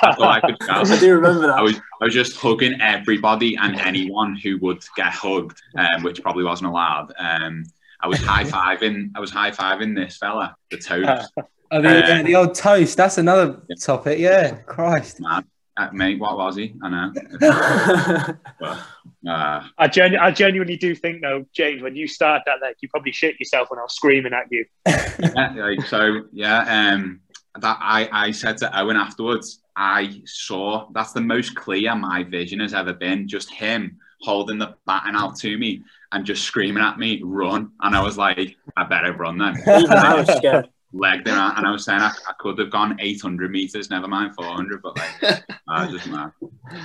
that's 0.00 0.18
all 0.20 0.28
I 0.28 0.40
could 0.40 0.56
shout. 0.64 0.88
I 0.88 1.00
do 1.00 1.14
remember 1.16 1.48
that. 1.48 1.58
I 1.58 1.62
was 1.62 1.76
I 2.00 2.04
was 2.04 2.14
just 2.14 2.36
hugging 2.36 2.80
everybody 2.80 3.56
and 3.56 3.74
anyone 3.80 4.36
who 4.36 4.58
would 4.58 4.84
get 4.94 5.12
hugged, 5.12 5.60
um, 5.76 6.04
which 6.04 6.22
probably 6.22 6.44
wasn't 6.44 6.70
allowed. 6.70 7.12
Um, 7.18 7.64
I 8.00 8.06
was 8.06 8.20
high 8.20 8.44
fiving. 8.44 9.10
I 9.16 9.20
was 9.20 9.32
high 9.32 9.50
fiving 9.50 9.96
this 9.96 10.16
fella, 10.16 10.54
the 10.70 10.78
toast. 10.78 11.32
oh, 11.72 11.82
the, 11.82 11.88
yeah, 11.88 12.22
the 12.22 12.36
old 12.36 12.54
toast. 12.54 12.96
That's 12.96 13.18
another 13.18 13.62
topic. 13.80 14.20
Yeah, 14.20 14.52
Christ. 14.58 15.20
Man, 15.20 15.44
uh, 15.76 15.88
mate, 15.92 16.18
what 16.18 16.36
was 16.36 16.56
he? 16.56 16.74
I 16.82 16.88
know. 16.88 17.12
But, 18.60 19.30
uh, 19.30 19.62
I, 19.78 19.88
genu- 19.88 20.18
I 20.18 20.32
genuinely 20.32 20.76
do 20.76 20.94
think, 20.96 21.22
though, 21.22 21.46
James, 21.52 21.80
when 21.80 21.94
you 21.94 22.08
started 22.08 22.42
that 22.46 22.60
leg, 22.60 22.74
you 22.80 22.88
probably 22.88 23.12
shit 23.12 23.38
yourself 23.38 23.70
when 23.70 23.78
I 23.78 23.82
was 23.82 23.94
screaming 23.94 24.32
at 24.32 24.46
you. 24.50 24.64
yeah, 24.86 25.54
like, 25.56 25.86
so 25.86 26.22
yeah. 26.32 26.92
Um, 26.92 27.20
that 27.60 27.78
I 27.80 28.08
I 28.12 28.30
said 28.30 28.56
to 28.58 28.80
Owen 28.80 28.96
afterwards. 28.96 29.60
I 29.76 30.22
saw 30.26 30.88
that's 30.92 31.12
the 31.12 31.20
most 31.20 31.54
clear 31.54 31.94
my 31.94 32.24
vision 32.24 32.60
has 32.60 32.74
ever 32.74 32.92
been. 32.92 33.28
Just 33.28 33.50
him 33.50 33.98
holding 34.20 34.58
the 34.58 34.74
baton 34.86 35.16
out 35.16 35.36
to 35.36 35.56
me 35.56 35.82
and 36.12 36.24
just 36.24 36.44
screaming 36.44 36.82
at 36.82 36.98
me, 36.98 37.20
"Run!" 37.24 37.70
And 37.80 37.94
I 37.94 38.02
was 38.02 38.18
like, 38.18 38.56
"I 38.76 38.84
better 38.84 39.12
run 39.12 39.38
then." 39.38 39.56
Even 39.66 39.90
I 39.90 40.14
was 40.16 40.36
scared. 40.36 40.68
Legged 40.92 41.28
him 41.28 41.34
out, 41.34 41.58
and 41.58 41.66
I 41.66 41.70
was 41.70 41.84
saying 41.84 42.00
I, 42.00 42.12
I 42.28 42.32
could 42.38 42.58
have 42.58 42.70
gone 42.70 42.96
800 43.00 43.50
meters, 43.50 43.90
never 43.90 44.08
mind 44.08 44.34
400, 44.34 44.82
but 44.82 44.98
like, 44.98 45.44
I 45.68 45.90
just 45.90 46.06
mad. 46.06 46.32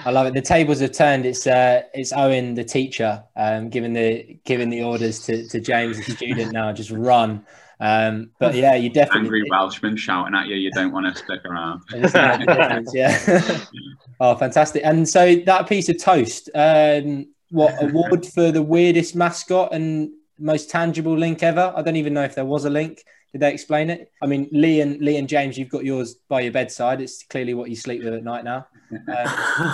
I 0.06 0.12
love 0.12 0.28
it. 0.28 0.34
The 0.34 0.42
tables 0.42 0.80
have 0.80 0.92
turned. 0.92 1.26
It's 1.26 1.46
uh, 1.48 1.84
it's 1.94 2.14
Owen, 2.14 2.56
the 2.56 2.64
teacher, 2.64 3.24
um, 3.36 3.70
giving 3.70 3.94
the 3.94 4.38
giving 4.46 4.70
the 4.70 4.84
orders 4.84 5.20
to, 5.26 5.48
to 5.48 5.60
James, 5.60 5.98
the 5.98 6.12
student. 6.14 6.52
Now, 6.52 6.72
just 6.74 6.92
run. 6.92 7.46
Um, 7.80 8.32
but 8.40 8.56
yeah, 8.56 8.74
you 8.76 8.90
definitely 8.90 9.22
Angry 9.22 9.44
Welshman 9.52 9.98
shouting 9.98 10.34
at 10.34 10.48
you, 10.48 10.56
you 10.56 10.72
don't 10.72 10.92
want 10.92 11.14
to 11.14 11.24
stick 11.24 11.46
around. 11.46 11.82
It's 11.94 12.14
made 12.14 12.42
the 12.42 12.46
difference, 12.46 12.92
yeah. 12.94 13.60
oh, 14.20 14.36
fantastic! 14.36 14.82
And 14.84 15.08
so 15.08 15.36
that 15.36 15.70
piece 15.70 15.90
of 15.90 16.02
toast, 16.02 16.50
um, 16.56 17.28
what 17.52 17.82
award 17.82 18.26
for 18.26 18.52
the 18.52 18.64
weirdest 18.64 19.16
mascot 19.16 19.74
and 19.74 20.12
most 20.40 20.70
tangible 20.70 21.16
link 21.16 21.44
ever? 21.44 21.72
I 21.76 21.82
don't 21.84 21.98
even 21.98 22.14
know 22.14 22.24
if 22.24 22.34
there 22.34 22.46
was 22.46 22.66
a 22.66 22.70
link. 22.70 23.04
Did 23.34 23.42
they 23.42 23.52
explain 23.54 23.90
it? 23.90 24.12
I 24.22 24.26
mean, 24.26 24.48
Lee 24.52 24.82
and 24.82 25.00
Lee 25.02 25.18
and 25.18 25.28
James, 25.28 25.58
you've 25.58 25.70
got 25.70 25.84
yours 25.86 26.16
by 26.30 26.42
your 26.42 26.52
bedside. 26.52 27.02
It's 27.02 27.24
clearly 27.24 27.54
what 27.54 27.70
you 27.70 27.76
sleep 27.76 28.04
with 28.04 28.14
at 28.14 28.24
night 28.24 28.44
now. 28.44 28.68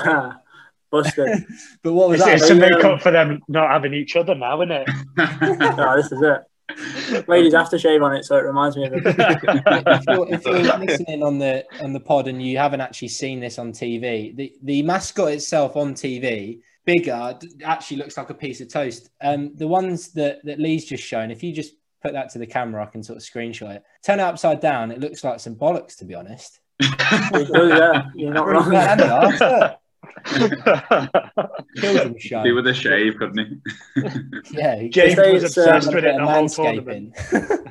Um, 0.06 0.40
Busted. 0.92 1.44
but 1.84 1.94
what 1.94 2.10
was 2.10 2.20
It's, 2.22 2.26
that? 2.26 2.36
it's 2.38 2.48
to 2.50 2.54
They, 2.56 2.70
make 2.70 2.84
um, 2.84 2.92
up 2.92 3.02
for 3.02 3.12
them 3.12 3.42
not 3.48 3.72
having 3.72 3.94
each 3.96 4.16
other 4.16 4.36
now, 4.36 4.62
isn't 4.62 4.72
it? 4.72 4.88
no, 5.78 5.96
this 5.96 6.12
is 6.12 6.22
it. 6.22 7.28
Ladies 7.28 7.54
aftershave 7.54 8.04
on 8.04 8.16
it, 8.16 8.26
so 8.26 8.36
it 8.38 8.42
reminds 8.42 8.78
me 8.78 8.86
of 8.86 8.94
it. 8.94 9.02
if 9.06 10.04
you're, 10.08 10.34
if 10.34 10.46
you're 10.46 10.78
listening 10.78 11.24
on 11.24 11.38
the 11.40 11.66
on 11.82 11.94
the 11.94 12.00
pod 12.00 12.28
and 12.28 12.42
you 12.42 12.58
haven't 12.58 12.82
actually 12.82 13.08
seen 13.10 13.40
this 13.40 13.58
on 13.60 13.72
TV, 13.72 14.36
the 14.36 14.54
the 14.64 14.82
mascot 14.84 15.32
itself 15.32 15.76
on 15.76 15.94
TV 15.96 16.60
bigger 16.86 17.38
d- 17.40 17.50
actually 17.64 17.98
looks 17.98 18.16
like 18.18 18.30
a 18.30 18.34
piece 18.34 18.62
of 18.62 18.70
toast. 18.72 19.10
Um, 19.22 19.52
the 19.56 19.68
ones 19.68 20.12
that 20.14 20.40
that 20.46 20.60
Lee's 20.60 20.86
just 20.86 21.04
shown, 21.04 21.32
if 21.32 21.44
you 21.44 21.54
just 21.54 21.74
put 22.04 22.14
that 22.14 22.30
to 22.32 22.40
the 22.40 22.46
camera, 22.48 22.84
I 22.84 22.88
can 22.88 23.02
sort 23.04 23.18
of 23.18 23.24
screenshot 23.24 23.76
it. 23.76 23.84
Turn 24.06 24.20
it 24.20 24.24
upside 24.24 24.60
down, 24.60 24.92
it 24.92 25.00
looks 25.00 25.24
like 25.24 25.40
some 25.40 25.56
bollocks, 25.56 25.96
to 25.98 26.06
be 26.06 26.16
honest. 26.16 26.60
It 26.82 27.50
yeah, 27.78 28.04
you're 28.16 28.34
not 28.34 28.48
wrong. 28.48 28.70
bad, 28.72 29.02
aren't 29.02 29.40
they? 29.40 29.76
Children's 31.78 32.22
show. 32.22 32.44
Do 32.44 32.56
with 32.56 32.68
a 32.68 32.74
shave, 32.74 33.18
couldn't 33.18 33.38
he? 33.96 34.02
Yeah, 34.52 34.76
he 34.80 34.90
James 34.90 35.16
say 35.16 35.34
was 35.34 35.44
it's, 35.44 35.58
uh, 35.58 35.62
obsessed 35.62 35.86
done 35.86 35.94
a 35.94 35.96
with 35.96 36.04
bit 36.04 36.16
it 36.16 36.18
the 36.20 36.26
whole 36.28 36.50
tournament. 36.50 37.16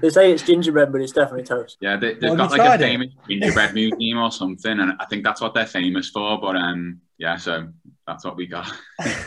They 0.00 0.10
say 0.10 0.32
it's 0.32 0.42
gingerbread, 0.42 0.92
but 0.92 1.00
it's 1.00 1.12
definitely 1.12 1.44
toast. 1.44 1.76
Yeah, 1.80 1.96
they, 1.96 2.14
they've 2.14 2.30
Well, 2.30 2.36
got 2.36 2.50
like 2.52 2.60
a 2.60 2.64
tried 2.64 2.80
it. 2.80 2.84
famous 2.84 3.08
gingerbread 3.28 3.74
museum 3.74 4.18
or 4.18 4.30
something, 4.32 4.80
and 4.80 4.92
I 4.98 5.04
think 5.06 5.24
that's 5.24 5.40
what 5.40 5.54
they're 5.54 5.66
famous 5.66 6.10
for. 6.10 6.40
But 6.40 6.56
um, 6.56 7.00
yeah, 7.18 7.36
so 7.36 7.68
that's 8.06 8.24
what 8.24 8.36
we 8.36 8.46
got. 8.46 8.70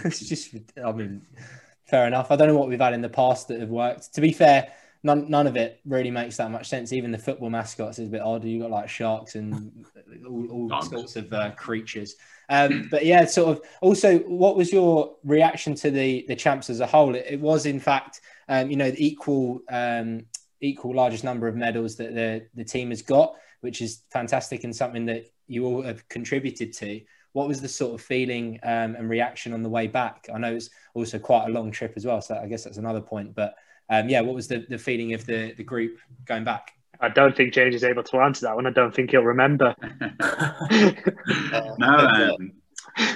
it's 0.04 0.20
just, 0.28 0.56
I 0.84 0.92
mean, 0.92 1.22
fair 1.88 2.08
enough. 2.08 2.32
I 2.32 2.36
don't 2.36 2.48
know 2.48 2.58
what 2.58 2.68
we've 2.70 2.80
had 2.80 2.94
in 2.94 3.02
the 3.02 3.10
past 3.10 3.48
that 3.50 3.60
have 3.60 3.70
worked. 3.70 4.14
To 4.16 4.22
be 4.22 4.32
fair, 4.34 4.72
none, 5.06 5.30
none 5.30 5.46
of 5.46 5.56
it 5.56 5.80
really 5.86 6.10
makes 6.10 6.36
that 6.38 6.50
much 6.50 6.68
sense. 6.68 6.92
Even 6.92 7.12
the 7.12 7.18
football 7.18 7.50
mascots 7.50 8.00
is 8.00 8.08
a 8.08 8.12
bit 8.12 8.22
odd. 8.22 8.44
You 8.44 8.62
got 8.62 8.72
like 8.72 8.90
sharks 8.90 9.36
and 9.36 9.86
all, 10.28 10.70
all 10.72 10.82
sorts 10.82 11.16
of 11.16 11.32
uh, 11.32 11.52
creatures. 11.52 12.16
Um, 12.50 12.88
but 12.90 13.06
yeah, 13.06 13.26
sort 13.26 13.58
of. 13.58 13.64
Also, 13.82 14.20
what 14.20 14.58
was 14.58 14.74
your 14.74 15.16
reaction 15.24 15.76
to 15.76 15.92
the 15.92 16.26
the 16.28 16.36
champs 16.36 16.70
as 16.70 16.80
a 16.80 16.88
whole? 16.88 17.14
It, 17.16 17.26
it 17.30 17.40
was, 17.40 17.68
in 17.68 17.80
fact, 17.80 18.22
um, 18.50 18.70
you 18.70 18.76
know, 18.76 18.90
the 18.90 19.06
equal 19.06 19.62
um, 19.70 20.26
equal 20.60 20.96
largest 20.96 21.24
number 21.24 21.48
of 21.48 21.56
medals 21.56 21.96
that 21.98 22.16
the 22.16 22.48
the 22.56 22.66
team 22.66 22.90
has 22.90 23.04
got, 23.04 23.36
which 23.62 23.82
is 23.82 24.02
fantastic 24.12 24.64
and 24.64 24.76
something 24.76 25.06
that 25.06 25.26
you 25.48 25.66
all 25.66 25.84
have 25.84 26.08
contributed 26.10 26.74
to 26.74 27.02
what 27.34 27.50
was 27.50 27.60
the 27.60 27.68
sort 27.68 27.94
of 27.94 28.00
feeling 28.00 28.58
um, 28.64 28.96
and 28.96 29.10
reaction 29.10 29.52
on 29.52 29.62
the 29.62 29.68
way 29.68 29.88
back? 29.88 30.30
I 30.34 30.38
know 30.38 30.56
it's 30.56 30.70
also 30.94 31.20
quite 31.20 31.48
a 31.48 31.52
long 31.52 31.70
trip 31.70 31.92
as 31.98 32.06
well, 32.06 32.22
so 32.22 32.40
I 32.42 32.48
guess 32.48 32.64
that's 32.64 32.78
another 32.78 33.02
point. 33.02 33.36
But 33.36 33.56
um, 33.90 34.10
yeah, 34.10 34.22
what 34.22 34.36
was 34.36 34.48
the, 34.48 34.66
the 34.70 34.78
feeling 34.78 35.14
of 35.14 35.26
the, 35.26 35.54
the 35.54 35.64
group 35.64 35.98
going 36.26 36.44
back? 36.44 36.72
I 37.00 37.10
don't 37.10 37.36
think 37.36 37.54
James 37.54 37.76
is 37.76 37.84
able 37.84 38.04
to 38.04 38.18
answer 38.18 38.46
that 38.46 38.56
one. 38.56 38.66
I 38.66 38.72
don't 38.72 38.94
think 38.94 39.12
he'll 39.12 39.22
remember. 39.22 39.76
no, 41.78 41.88
um, 41.88 42.54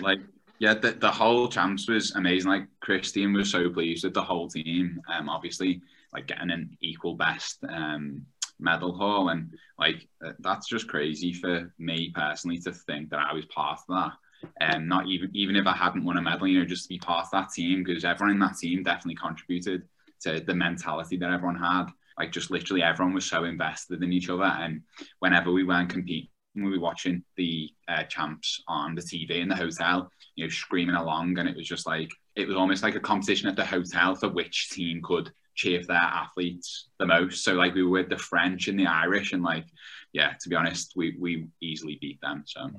like 0.02 0.20
yeah, 0.60 0.74
the, 0.74 0.92
the 0.92 1.12
whole 1.12 1.48
champs 1.48 1.88
was 1.88 2.14
amazing. 2.16 2.50
Like 2.50 2.68
Christian 2.82 3.34
was 3.34 3.50
so 3.50 3.70
pleased 3.70 4.04
with 4.04 4.14
the 4.14 4.22
whole 4.22 4.50
team. 4.50 5.02
Um, 5.12 5.30
obviously, 5.30 5.82
like 6.14 6.28
getting 6.28 6.52
an 6.52 6.78
equal 6.82 7.16
best 7.16 7.64
um 7.70 8.26
medal 8.60 8.94
haul, 8.94 9.30
and 9.30 9.54
like 9.78 10.08
uh, 10.26 10.34
that's 10.40 10.68
just 10.68 10.90
crazy 10.90 11.34
for 11.34 11.74
me 11.80 12.12
personally 12.14 12.60
to 12.60 12.74
think 12.74 13.10
that 13.10 13.26
I 13.30 13.34
was 13.34 13.46
part 13.46 13.80
of 13.80 13.96
that. 13.96 14.12
And 14.60 14.88
not 14.88 15.08
even 15.08 15.30
even 15.34 15.56
if 15.56 15.66
I 15.66 15.74
hadn't 15.74 16.04
won 16.04 16.18
a 16.18 16.22
medal, 16.22 16.48
you 16.48 16.60
know, 16.60 16.66
just 16.66 16.84
to 16.84 16.90
be 16.90 17.00
part 17.00 17.26
of 17.26 17.32
that 17.32 17.52
team 17.52 17.84
because 17.84 18.04
everyone 18.04 18.34
in 18.34 18.40
that 18.40 18.58
team 18.58 18.84
definitely 18.84 19.16
contributed 19.16 19.84
to 20.22 20.40
the 20.40 20.54
mentality 20.54 21.18
that 21.18 21.32
everyone 21.32 21.58
had. 21.58 21.86
Like 22.18 22.32
just 22.32 22.52
literally 22.52 22.84
everyone 22.84 23.14
was 23.14 23.26
so 23.26 23.46
invested 23.46 24.04
in 24.04 24.12
each 24.12 24.30
other, 24.30 24.44
and 24.44 24.82
whenever 25.20 25.52
we 25.52 25.64
weren't 25.64 25.90
competing 25.90 26.30
we 26.56 26.72
were 26.72 26.80
watching 26.80 27.24
the 27.38 27.70
uh, 27.88 28.04
champs 28.04 28.64
on 28.68 28.96
the 28.96 29.02
TV 29.02 29.42
in 29.42 29.50
the 29.50 29.56
hotel, 29.56 30.10
you 30.36 30.46
know, 30.46 30.50
screaming 30.50 30.96
along, 30.96 31.38
and 31.38 31.48
it 31.48 31.56
was 31.56 31.68
just 31.68 31.86
like 31.86 32.10
it 32.36 32.48
was 32.48 32.58
almost 32.58 32.84
like 32.84 32.96
a 32.96 33.00
competition 33.00 33.50
at 33.50 33.56
the 33.56 33.66
hotel 33.66 34.16
for 34.16 34.30
which 34.30 34.70
team 34.70 35.02
could 35.04 35.32
cheer 35.56 35.82
for 35.82 35.88
their 35.88 35.98
athletes 35.98 36.90
the 37.00 37.06
most. 37.06 37.44
So 37.44 37.54
like 37.54 37.74
we 37.74 37.84
were 37.84 37.90
with 37.90 38.10
the 38.10 38.18
French 38.18 38.68
and 38.68 38.80
the 38.80 38.88
Irish, 38.88 39.34
and 39.34 39.44
like 39.44 39.66
yeah, 40.14 40.34
to 40.42 40.50
be 40.50 40.56
honest, 40.56 40.94
we 40.96 41.16
we 41.20 41.48
easily 41.62 41.98
beat 42.02 42.20
them. 42.22 42.44
So 42.46 42.70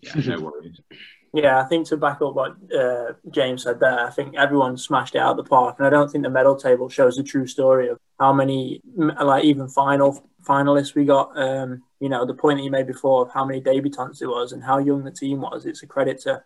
yeah, 0.00 0.12
no 0.14 0.40
worries. 0.40 0.80
Yeah, 1.32 1.60
I 1.60 1.64
think 1.64 1.86
to 1.88 1.96
back 1.96 2.20
up 2.22 2.34
what 2.34 2.56
uh, 2.76 3.12
James 3.30 3.62
said 3.62 3.78
there, 3.78 4.04
I 4.04 4.10
think 4.10 4.34
everyone 4.36 4.76
smashed 4.76 5.14
it 5.14 5.18
out 5.18 5.38
of 5.38 5.44
the 5.44 5.48
park, 5.48 5.76
and 5.78 5.86
I 5.86 5.90
don't 5.90 6.10
think 6.10 6.24
the 6.24 6.30
medal 6.30 6.56
table 6.56 6.88
shows 6.88 7.16
the 7.16 7.22
true 7.22 7.46
story 7.46 7.88
of 7.88 7.98
how 8.18 8.32
many, 8.32 8.80
like 8.96 9.44
even 9.44 9.68
final 9.68 10.24
finalists 10.42 10.96
we 10.96 11.04
got. 11.04 11.38
Um, 11.38 11.82
you 12.00 12.08
know, 12.08 12.26
the 12.26 12.34
point 12.34 12.58
that 12.58 12.64
you 12.64 12.70
made 12.70 12.88
before 12.88 13.22
of 13.22 13.32
how 13.32 13.44
many 13.44 13.60
debutants 13.60 14.22
it 14.22 14.26
was 14.26 14.52
and 14.52 14.64
how 14.64 14.78
young 14.78 15.04
the 15.04 15.12
team 15.12 15.40
was. 15.40 15.66
It's 15.66 15.84
a 15.84 15.86
credit 15.86 16.18
to 16.22 16.42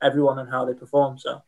everyone 0.00 0.38
and 0.38 0.50
how 0.50 0.64
they 0.64 0.74
performed. 0.74 1.20
So, 1.20 1.42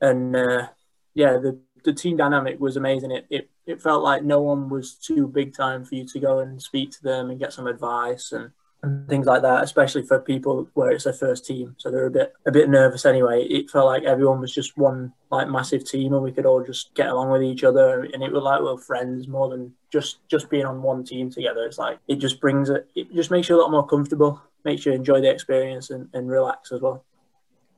and 0.00 0.34
uh, 0.34 0.68
yeah, 1.12 1.32
the 1.32 1.58
the 1.84 1.92
team 1.92 2.16
dynamic 2.16 2.58
was 2.58 2.78
amazing. 2.78 3.10
It, 3.10 3.26
it 3.28 3.50
it 3.66 3.82
felt 3.82 4.02
like 4.02 4.22
no 4.22 4.40
one 4.40 4.70
was 4.70 4.94
too 4.94 5.26
big 5.26 5.54
time 5.54 5.84
for 5.84 5.96
you 5.96 6.06
to 6.06 6.18
go 6.18 6.38
and 6.38 6.62
speak 6.62 6.92
to 6.92 7.02
them 7.02 7.28
and 7.28 7.38
get 7.38 7.52
some 7.52 7.66
advice 7.66 8.32
and 8.32 8.52
and 8.82 9.08
things 9.08 9.26
like 9.26 9.42
that, 9.42 9.64
especially 9.64 10.02
for 10.02 10.20
people 10.20 10.68
where 10.74 10.90
it's 10.90 11.04
their 11.04 11.12
first 11.12 11.46
team. 11.46 11.74
So 11.78 11.90
they're 11.90 12.06
a 12.06 12.10
bit 12.10 12.32
a 12.46 12.52
bit 12.52 12.68
nervous 12.68 13.04
anyway. 13.04 13.44
It 13.44 13.70
felt 13.70 13.86
like 13.86 14.04
everyone 14.04 14.40
was 14.40 14.54
just 14.54 14.76
one 14.76 15.12
like 15.30 15.48
massive 15.48 15.84
team 15.84 16.12
and 16.12 16.22
we 16.22 16.32
could 16.32 16.46
all 16.46 16.62
just 16.62 16.94
get 16.94 17.08
along 17.08 17.30
with 17.30 17.42
each 17.42 17.64
other 17.64 18.04
and 18.04 18.22
it 18.22 18.32
was 18.32 18.42
like 18.42 18.60
we 18.60 18.68
are 18.68 18.78
friends 18.78 19.26
more 19.26 19.48
than 19.48 19.72
just 19.90 20.18
just 20.28 20.48
being 20.50 20.66
on 20.66 20.82
one 20.82 21.04
team 21.04 21.30
together. 21.30 21.64
It's 21.64 21.78
like 21.78 21.98
it 22.08 22.16
just 22.16 22.40
brings 22.40 22.70
it 22.70 22.88
it 22.94 23.12
just 23.14 23.30
makes 23.30 23.48
you 23.48 23.56
a 23.56 23.60
lot 23.60 23.70
more 23.70 23.86
comfortable, 23.86 24.40
makes 24.64 24.86
you 24.86 24.92
enjoy 24.92 25.20
the 25.20 25.30
experience 25.30 25.90
and, 25.90 26.08
and 26.12 26.28
relax 26.28 26.72
as 26.72 26.80
well. 26.80 27.04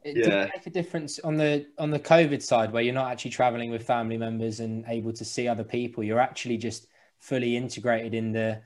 It 0.04 0.16
yeah. 0.16 0.48
make 0.54 0.66
a 0.66 0.70
difference 0.70 1.18
on 1.20 1.36
the 1.36 1.66
on 1.78 1.90
the 1.90 2.00
COVID 2.00 2.42
side 2.42 2.72
where 2.72 2.82
you're 2.82 2.94
not 2.94 3.10
actually 3.10 3.32
traveling 3.32 3.70
with 3.70 3.86
family 3.86 4.16
members 4.16 4.60
and 4.60 4.84
able 4.88 5.12
to 5.12 5.24
see 5.24 5.48
other 5.48 5.64
people. 5.64 6.04
You're 6.04 6.20
actually 6.20 6.56
just 6.56 6.86
fully 7.18 7.56
integrated 7.56 8.14
in 8.14 8.32
the 8.32 8.60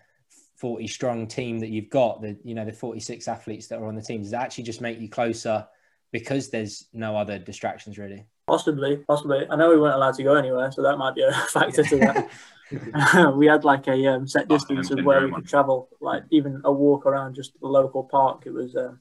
40 0.62 0.87
strong 0.87 1.27
team 1.27 1.59
that 1.59 1.70
you've 1.70 1.90
got. 1.90 2.22
The 2.22 2.38
you 2.44 2.55
know 2.55 2.64
the 2.64 2.72
46 2.72 3.27
athletes 3.27 3.66
that 3.66 3.81
are 3.81 3.87
on 3.87 3.96
the 3.96 4.01
team. 4.01 4.22
Does 4.22 4.33
it 4.33 4.37
actually 4.37 4.62
just 4.62 4.81
make 4.81 5.01
you 5.01 5.09
closer 5.09 5.66
because 6.12 6.51
there's 6.51 6.87
no 6.92 7.16
other 7.16 7.37
distractions 7.37 7.98
really? 7.98 8.25
Possibly, 8.46 8.98
possibly. 9.09 9.44
I 9.51 9.57
know 9.57 9.70
we 9.70 9.81
weren't 9.81 9.96
allowed 9.96 10.14
to 10.14 10.22
go 10.22 10.37
anywhere, 10.37 10.70
so 10.70 10.83
that 10.83 10.98
might 10.98 11.16
be 11.16 11.22
a 11.22 11.33
factor 11.53 11.83
to 11.83 11.96
that. 11.98 12.31
we 13.37 13.46
had 13.46 13.64
like 13.64 13.88
a 13.88 14.07
um, 14.07 14.29
set 14.29 14.48
distance 14.48 14.90
of 14.92 15.05
where 15.05 15.27
we 15.27 15.33
could 15.33 15.48
travel, 15.48 15.88
like 16.01 16.22
even 16.31 16.61
a 16.64 16.72
walk 16.72 17.07
around 17.07 17.35
just 17.35 17.59
the 17.61 17.66
local 17.66 18.05
park. 18.05 18.44
It 18.46 18.55
was 18.55 18.77
um, 18.77 19.01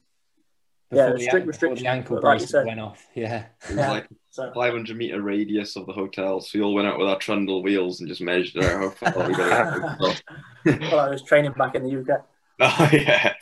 yeah, 0.92 1.12
the 1.12 1.20
strict 1.20 1.46
restrictions. 1.46 1.80
The 1.80 1.88
ankle 1.88 2.20
bracelet 2.20 2.52
like 2.52 2.66
went 2.66 2.80
off. 2.80 3.06
Yeah. 3.14 3.46
It 3.62 3.68
was 3.68 3.76
yeah. 3.76 3.90
like 3.90 4.08
so. 4.30 4.52
500 4.54 4.96
meter 4.96 5.20
radius 5.20 5.76
of 5.76 5.86
the 5.86 5.92
hotel. 5.92 6.40
So 6.40 6.58
we 6.58 6.64
all 6.64 6.74
went 6.74 6.88
out 6.88 6.98
with 6.98 7.08
our 7.08 7.18
trundle 7.18 7.62
wheels 7.62 8.00
and 8.00 8.08
just 8.08 8.20
measured 8.20 8.64
out 8.64 8.96
how 9.00 9.10
far 9.10 9.28
we 9.28 9.34
got. 9.34 10.00
well, 10.64 11.00
I 11.00 11.08
was 11.08 11.22
training 11.22 11.52
back 11.52 11.74
in 11.74 11.84
the 11.84 12.00
UK. 12.00 12.24
Oh 12.64 12.88
yeah. 12.92 13.32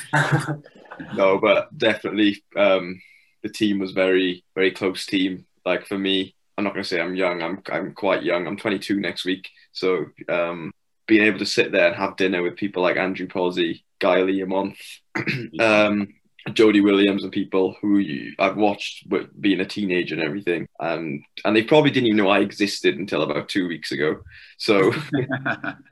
no, 1.14 1.38
but 1.38 1.76
definitely, 1.76 2.42
um, 2.56 3.02
the 3.42 3.50
team 3.50 3.78
was 3.78 3.90
very, 3.90 4.44
very 4.54 4.70
close 4.70 5.04
team. 5.04 5.44
Like 5.66 5.86
for 5.86 5.98
me, 5.98 6.34
I'm 6.56 6.64
not 6.64 6.72
going 6.72 6.84
to 6.84 6.88
say 6.88 7.00
I'm 7.00 7.14
young. 7.14 7.42
I'm, 7.42 7.62
I'm 7.70 7.92
quite 7.92 8.22
young. 8.22 8.46
I'm 8.46 8.56
22 8.56 8.98
next 8.98 9.26
week. 9.26 9.50
So 9.72 10.06
um, 10.28 10.72
being 11.06 11.24
able 11.24 11.40
to 11.40 11.46
sit 11.46 11.72
there 11.72 11.88
and 11.88 11.96
have 11.96 12.16
dinner 12.16 12.42
with 12.42 12.56
people 12.56 12.82
like 12.82 12.96
Andrew 12.96 13.26
Pozzi, 13.26 13.82
Guy 13.98 14.18
Learmonth, 14.18 14.78
um, 15.60 16.14
Jodie 16.48 16.82
Williams 16.82 17.22
and 17.22 17.32
people 17.32 17.76
who 17.80 17.98
you, 17.98 18.34
I've 18.38 18.56
watched 18.56 19.06
being 19.40 19.60
a 19.60 19.64
teenager 19.64 20.14
and 20.14 20.24
everything, 20.24 20.66
and 20.78 21.22
and 21.44 21.54
they 21.54 21.62
probably 21.62 21.90
didn't 21.90 22.06
even 22.08 22.16
know 22.16 22.28
I 22.28 22.40
existed 22.40 22.98
until 22.98 23.22
about 23.22 23.48
two 23.48 23.68
weeks 23.68 23.92
ago. 23.92 24.20
So, 24.58 24.92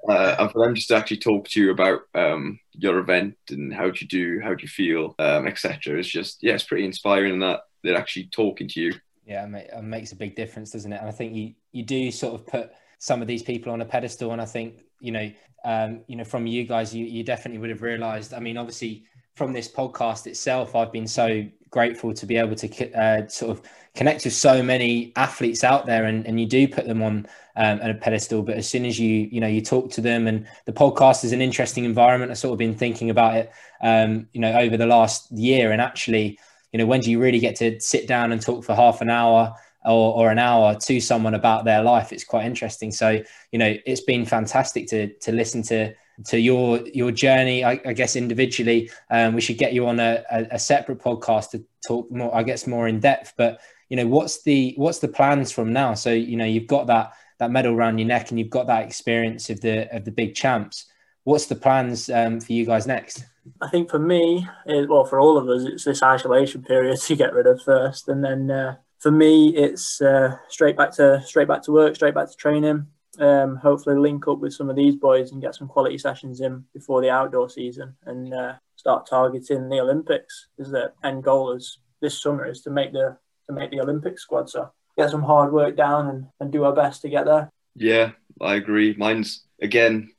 uh, 0.09 0.37
and 0.39 0.51
for 0.51 0.65
them 0.65 0.75
just 0.75 0.89
to 0.89 0.97
actually 0.97 1.19
talk 1.19 1.49
to 1.49 1.61
you 1.61 1.71
about 1.71 2.01
um, 2.15 2.59
your 2.73 2.99
event 2.99 3.37
and 3.51 3.73
how 3.73 3.91
do 3.91 3.99
you 4.01 4.09
do, 4.09 4.41
how 4.43 4.55
do 4.55 4.63
you 4.63 4.69
feel, 4.69 5.15
um, 5.19 5.47
etc. 5.47 5.99
It's 5.99 6.09
just 6.09 6.43
yeah, 6.43 6.55
it's 6.55 6.65
pretty 6.65 6.85
inspiring 6.85 7.41
that 7.41 7.61
they're 7.83 7.99
actually 7.99 8.27
talking 8.27 8.69
to 8.69 8.81
you. 8.81 8.93
Yeah, 9.25 9.47
it 9.47 9.83
makes 9.83 10.13
a 10.13 10.17
big 10.17 10.35
difference, 10.35 10.71
doesn't 10.71 10.93
it? 10.93 11.01
And 11.01 11.09
I 11.09 11.13
think 11.13 11.35
you 11.35 11.55
you 11.73 11.83
do 11.83 12.11
sort 12.11 12.35
of 12.35 12.47
put 12.47 12.71
some 12.99 13.21
of 13.21 13.29
these 13.29 13.43
people 13.43 13.73
on 13.73 13.83
a 13.83 13.85
pedestal, 13.85 14.33
and 14.33 14.41
I 14.41 14.47
think 14.47 14.85
you 15.01 15.13
know, 15.13 15.31
um, 15.65 16.01
you 16.07 16.17
know, 16.17 16.25
from 16.25 16.47
you 16.47 16.65
guys, 16.65 16.95
you 16.95 17.05
you 17.05 17.23
definitely 17.23 17.59
would 17.59 17.71
have 17.71 17.83
realised. 17.83 18.33
I 18.33 18.41
mean, 18.41 18.57
obviously 18.57 19.05
from 19.39 19.53
this 19.53 19.71
podcast 19.71 20.27
itself, 20.27 20.75
I've 20.75 20.93
been 20.93 21.07
so 21.07 21.47
grateful 21.71 22.13
to 22.13 22.27
be 22.27 22.37
able 22.37 22.57
to 22.57 22.93
uh, 22.93 23.29
sort 23.29 23.53
of 23.53 23.63
connect 23.95 24.25
with 24.25 24.35
so 24.35 24.63
many 24.63 25.13
athletes 25.17 25.63
out 25.63 25.87
there, 25.87 26.05
and, 26.05 26.27
and 26.27 26.41
you 26.41 26.47
do 26.47 26.67
put 26.67 26.87
them 26.87 27.03
on 27.03 27.27
um, 27.57 27.81
a 27.81 27.95
pedestal. 27.95 28.43
But 28.43 28.57
as 28.57 28.69
soon 28.69 28.85
as 28.85 28.99
you 28.99 29.29
you 29.31 29.41
know 29.41 29.47
you 29.47 29.63
talk 29.63 29.91
to 29.93 30.01
them, 30.01 30.27
and 30.27 30.47
the 30.67 30.73
podcast 30.73 31.25
is 31.25 31.33
an 31.33 31.41
interesting 31.41 31.85
environment. 31.85 32.33
I've 32.33 32.39
sort 32.39 32.53
of 32.53 32.59
been 32.59 32.75
thinking 32.75 33.11
about 33.11 33.37
it, 33.37 33.53
um, 33.81 34.29
you 34.33 34.41
know, 34.41 34.53
over 34.53 34.77
the 34.77 34.87
last 34.87 35.31
year, 35.31 35.71
and 35.71 35.81
actually, 35.81 36.39
you 36.73 36.79
know, 36.79 36.87
when 36.87 37.01
do 37.01 37.11
you 37.11 37.21
really 37.21 37.39
get 37.39 37.57
to 37.57 37.81
sit 37.81 38.09
down 38.09 38.33
and 38.33 38.43
talk 38.43 38.65
for 38.65 38.75
half 38.75 39.01
an 39.01 39.09
hour? 39.09 39.55
Or, 39.85 40.13
or 40.15 40.31
an 40.31 40.41
hour 40.41 40.75
to 40.75 41.01
someone 41.01 41.35
about 41.35 41.65
their 41.65 41.83
life 41.83 42.13
it's 42.13 42.25
quite 42.25 42.45
interesting. 42.45 42.91
So 42.91 43.23
you 43.53 43.59
know 43.59 43.75
it's 43.87 44.01
been 44.01 44.27
fantastic 44.27 44.89
to 44.89 45.13
to 45.21 45.33
listen 45.33 45.63
to 45.65 45.95
to 46.27 46.39
your 46.39 46.81
your 46.89 47.13
journey. 47.13 47.65
I, 47.65 47.81
I 47.85 47.93
guess 47.93 48.17
individually 48.17 48.91
um, 49.11 49.35
we 49.35 49.41
should 49.41 49.59
get 49.59 49.73
you 49.73 49.87
on 49.87 50.01
a, 50.01 50.25
a, 50.31 50.47
a, 50.53 50.59
separate 50.59 50.99
podcast 50.99 51.51
to 51.51 51.65
talk 51.87 52.11
more 52.11 52.35
i 52.35 52.43
guess 52.43 52.67
more 52.67 52.89
in 52.89 53.01
depth. 53.01 53.35
But 53.37 53.61
you 53.89 53.97
know 53.97 54.07
what's 54.07 54.43
the 54.43 54.75
what's 54.77 54.99
the 54.99 55.09
plans 55.09 55.53
from 55.53 55.73
now? 55.73 55.95
So 55.95 56.13
you 56.13 56.37
know 56.37 56.45
you've 56.45 56.67
got 56.67 56.87
that 56.89 57.13
that 57.39 57.51
medal 57.51 57.75
around 57.75 57.99
your 57.99 58.09
neck 58.09 58.31
and 58.31 58.39
you've 58.39 58.51
got 58.51 58.67
that 58.67 58.85
experience 58.85 59.49
of 59.51 59.61
the 59.61 59.95
of 59.95 60.05
the 60.05 60.11
big 60.11 60.35
champs. 60.35 60.87
What's 61.25 61.47
the 61.47 61.57
plans 61.57 62.11
um, 62.11 62.41
for 62.41 62.53
you 62.53 62.65
guys 62.65 62.87
next? 62.87 63.25
I 63.61 63.69
think 63.69 63.91
for 63.91 63.99
me 63.99 64.47
well 64.67 65.05
for 65.05 65.21
all 65.21 65.39
of 65.39 65.49
us 65.49 65.65
it's 65.65 65.85
this 65.85 66.03
isolation 66.03 66.63
period 66.63 67.01
to 67.01 67.17
get 67.17 67.33
rid 67.33 67.47
of 67.47 67.63
first 67.63 68.09
and 68.09 68.23
then 68.25 68.51
uh, 68.51 68.77
for 68.99 69.11
me 69.11 69.55
it's 69.57 70.01
uh, 70.01 70.37
straight 70.49 70.77
back 70.77 70.93
to 70.93 71.23
straight 71.23 71.49
back 71.49 71.63
to 71.63 71.73
work 71.73 71.95
straight 71.95 72.15
back 72.15 72.29
to 72.29 72.37
training 72.37 72.87
um, 73.19 73.57
hopefully 73.57 73.97
link 73.97 74.29
up 74.29 74.39
with 74.39 74.55
some 74.55 74.71
of 74.71 74.77
these 74.77 74.95
boys 74.95 75.33
and 75.33 75.43
get 75.43 75.55
some 75.55 75.69
quality 75.69 75.99
sessions 75.99 76.41
in 76.41 76.65
before 76.73 77.01
the 77.01 77.11
outdoor 77.11 77.51
season 77.51 77.97
and 78.07 78.33
uh, 78.33 78.55
start 78.77 79.07
targeting 79.07 79.69
the 79.69 79.81
Olympics. 79.81 80.49
Is 80.59 80.71
the 80.71 80.93
end 81.03 81.25
goal 81.25 81.53
is 81.53 81.79
this 82.01 82.21
summer 82.21 82.47
is 82.47 82.63
to 82.63 82.71
make 82.71 82.93
the 82.93 83.17
to 83.49 83.53
make 83.53 83.71
the 83.71 83.81
Olympic 83.81 84.19
squad. 84.19 84.49
So 84.49 84.71
get 84.97 85.11
some 85.11 85.23
hard 85.23 85.53
work 85.53 85.77
down 85.77 86.09
and, 86.09 86.27
and 86.41 86.53
do 86.53 86.65
our 86.65 86.75
best 86.75 87.03
to 87.03 87.09
get 87.09 87.25
there. 87.25 87.51
Yeah, 87.75 88.13
I 88.41 88.55
agree. 88.55 88.95
Mine's 88.97 89.45
again 89.61 90.11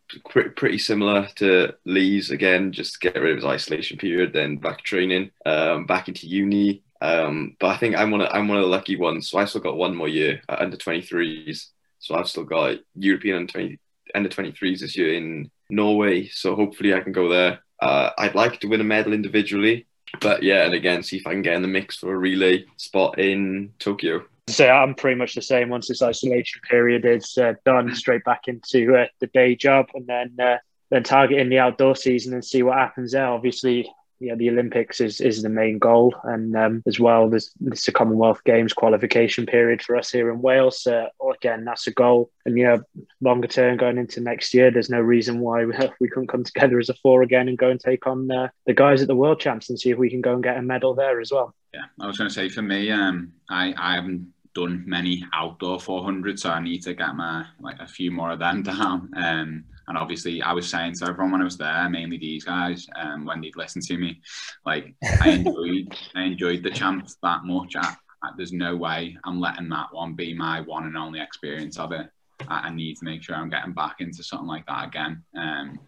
pretty 0.56 0.78
similar 0.78 1.30
to 1.36 1.74
Lee's. 1.86 2.32
Again, 2.32 2.72
just 2.72 3.00
get 3.00 3.16
rid 3.16 3.32
of 3.32 3.38
his 3.38 3.46
isolation 3.46 3.98
period, 3.98 4.34
then 4.34 4.58
back 4.58 4.84
training, 4.84 5.32
um, 5.46 5.86
back 5.86 6.08
into 6.08 6.28
uni. 6.28 6.84
Um, 7.02 7.56
but 7.60 7.68
I 7.68 7.78
think 7.78 7.96
I'm 7.96 8.12
one 8.12 8.22
of 8.22 8.30
I'm 8.32 8.48
one 8.48 8.58
of 8.58 8.64
the 8.64 8.70
lucky 8.70 8.96
ones. 8.96 9.30
So 9.30 9.38
I 9.38 9.46
still 9.46 9.62
got 9.62 9.78
one 9.78 9.96
more 9.96 10.08
year 10.08 10.42
at 10.50 10.62
under 10.62 10.78
23s. 10.78 11.68
So 12.00 12.16
I've 12.16 12.28
still 12.28 12.46
got 12.46 12.78
European 12.96 13.38
under 13.38 13.52
20, 13.52 13.80
under 14.16 14.30
23s 14.30 14.80
this 14.80 14.98
year 14.98 15.14
in 15.14 15.52
Norway. 15.70 16.28
So 16.28 16.56
hopefully 16.56 16.94
I 16.94 17.02
can 17.02 17.12
go 17.12 17.30
there. 17.30 17.60
Uh, 17.82 18.12
I'd 18.18 18.36
like 18.36 18.60
to 18.62 18.68
win 18.68 18.82
a 18.82 18.86
medal 18.86 19.14
individually, 19.14 19.88
but 20.20 20.44
yeah, 20.44 20.66
and 20.66 20.74
again, 20.74 21.04
see 21.04 21.18
if 21.18 21.28
I 21.28 21.32
can 21.32 21.42
get 21.42 21.56
in 21.56 21.62
the 21.62 21.68
mix 21.68 21.98
for 21.98 22.14
a 22.14 22.18
relay 22.18 22.66
spot 22.78 23.20
in 23.20 23.74
Tokyo. 23.80 24.26
So 24.50 24.68
I'm 24.68 24.96
pretty 24.96 25.18
much 25.18 25.36
the 25.36 25.42
same. 25.42 25.70
Once 25.70 25.88
this 25.88 26.02
isolation 26.02 26.62
period 26.68 27.06
is 27.06 27.38
uh, 27.38 27.54
done, 27.66 27.94
straight 27.96 28.24
back 28.24 28.48
into 28.48 28.96
uh, 28.96 29.06
the 29.20 29.28
day 29.28 29.56
job, 29.56 29.88
and 29.94 30.08
then 30.08 30.36
uh, 30.42 30.58
then 30.90 31.04
targeting 31.04 31.50
the 31.50 31.60
outdoor 31.60 31.96
season 31.96 32.34
and 32.34 32.44
see 32.44 32.64
what 32.64 32.78
happens 32.78 33.12
there. 33.12 33.28
Obviously, 33.28 33.90
yeah, 34.20 34.36
the 34.36 34.50
Olympics 34.50 35.00
is, 35.00 35.22
is 35.22 35.42
the 35.42 35.50
main 35.50 35.80
goal, 35.80 36.14
and 36.24 36.56
um, 36.56 36.84
as 36.86 37.00
well, 37.00 37.30
there's 37.30 37.52
this 37.60 37.88
a 37.88 37.92
Commonwealth 37.92 38.44
Games 38.44 38.74
qualification 38.74 39.46
period 39.46 39.82
for 39.82 39.96
us 39.96 40.12
here 40.12 40.32
in 40.32 40.42
Wales. 40.42 40.86
Uh, 40.86 41.08
again, 41.34 41.64
that's 41.64 41.88
a 41.88 41.92
goal, 41.92 42.30
and 42.46 42.56
know, 42.56 42.82
longer 43.22 43.48
term 43.48 43.78
going 43.78 43.98
into 43.98 44.20
next 44.20 44.54
year, 44.54 44.72
there's 44.72 44.90
no 44.90 45.00
reason 45.00 45.40
why 45.40 45.66
we, 45.66 45.74
we 46.02 46.10
couldn't 46.10 46.28
come 46.28 46.44
together 46.44 46.80
as 46.80 46.90
a 46.90 46.94
four 46.96 47.22
again 47.22 47.48
and 47.48 47.58
go 47.58 47.70
and 47.70 47.80
take 47.80 48.08
on 48.08 48.30
uh, 48.30 48.50
the 48.66 48.74
guys 48.74 49.02
at 49.02 49.08
the 49.08 49.16
World 49.16 49.40
Champs 49.40 49.70
and 49.70 49.80
see 49.80 49.90
if 49.90 49.98
we 49.98 50.10
can 50.10 50.22
go 50.22 50.34
and 50.34 50.44
get 50.44 50.58
a 50.58 50.62
medal 50.62 50.94
there 50.94 51.22
as 51.22 51.32
well. 51.32 51.56
Yeah, 51.74 51.82
I 52.02 52.08
was 52.08 52.18
going 52.18 52.30
to 52.30 52.34
say 52.34 52.50
for 52.50 52.62
me, 52.62 52.92
um, 52.92 53.32
I 53.50 53.74
I 53.78 53.96
haven't 53.96 54.34
done 54.54 54.84
many 54.86 55.24
outdoor 55.34 55.80
400, 55.80 56.40
so 56.40 56.50
I 56.50 56.62
need 56.62 56.82
to 56.84 56.94
get 56.94 57.16
my 57.16 57.46
like 57.60 57.80
a 57.80 57.88
few 57.88 58.12
more 58.12 58.32
of 58.32 58.40
them 58.40 58.64
down. 58.64 59.12
Um, 59.16 59.66
and 59.90 59.98
obviously, 59.98 60.40
I 60.44 60.54
was 60.54 60.70
saying 60.70 60.94
to 60.96 61.06
everyone 61.06 61.32
when 61.32 61.42
I 61.42 61.46
was 61.46 61.58
there, 61.58 61.90
mainly 61.90 62.20
these 62.20 62.44
guys, 62.44 62.88
um, 62.96 63.26
when 63.26 63.42
they'd 63.42 63.56
listen 63.56 63.82
to 63.82 63.98
me, 63.98 64.22
like 64.64 64.94
I 65.20 65.30
enjoyed, 65.32 65.98
I 66.16 66.24
enjoyed 66.26 66.62
the 66.62 66.70
champs 66.70 67.18
that 67.24 67.44
much. 67.44 67.76
I, 67.76 67.96
I, 68.22 68.30
there's 68.38 68.54
no 68.54 68.76
way 68.76 69.18
I'm 69.26 69.42
letting 69.42 69.68
that 69.70 69.88
one 69.92 70.14
be 70.14 70.36
my 70.36 70.62
one 70.62 70.86
and 70.86 70.96
only 70.96 71.20
experience 71.20 71.80
of 71.80 71.92
it. 71.92 72.08
I, 72.48 72.68
I, 72.68 72.70
need 72.70 72.98
to 72.98 73.06
make 73.06 73.24
sure 73.24 73.36
I'm 73.36 73.50
getting 73.50 73.74
back 73.74 73.96
into 74.00 74.24
something 74.24 74.48
like 74.48 74.68
that 74.68 74.90
again. 74.90 75.24
Um, 75.36 75.80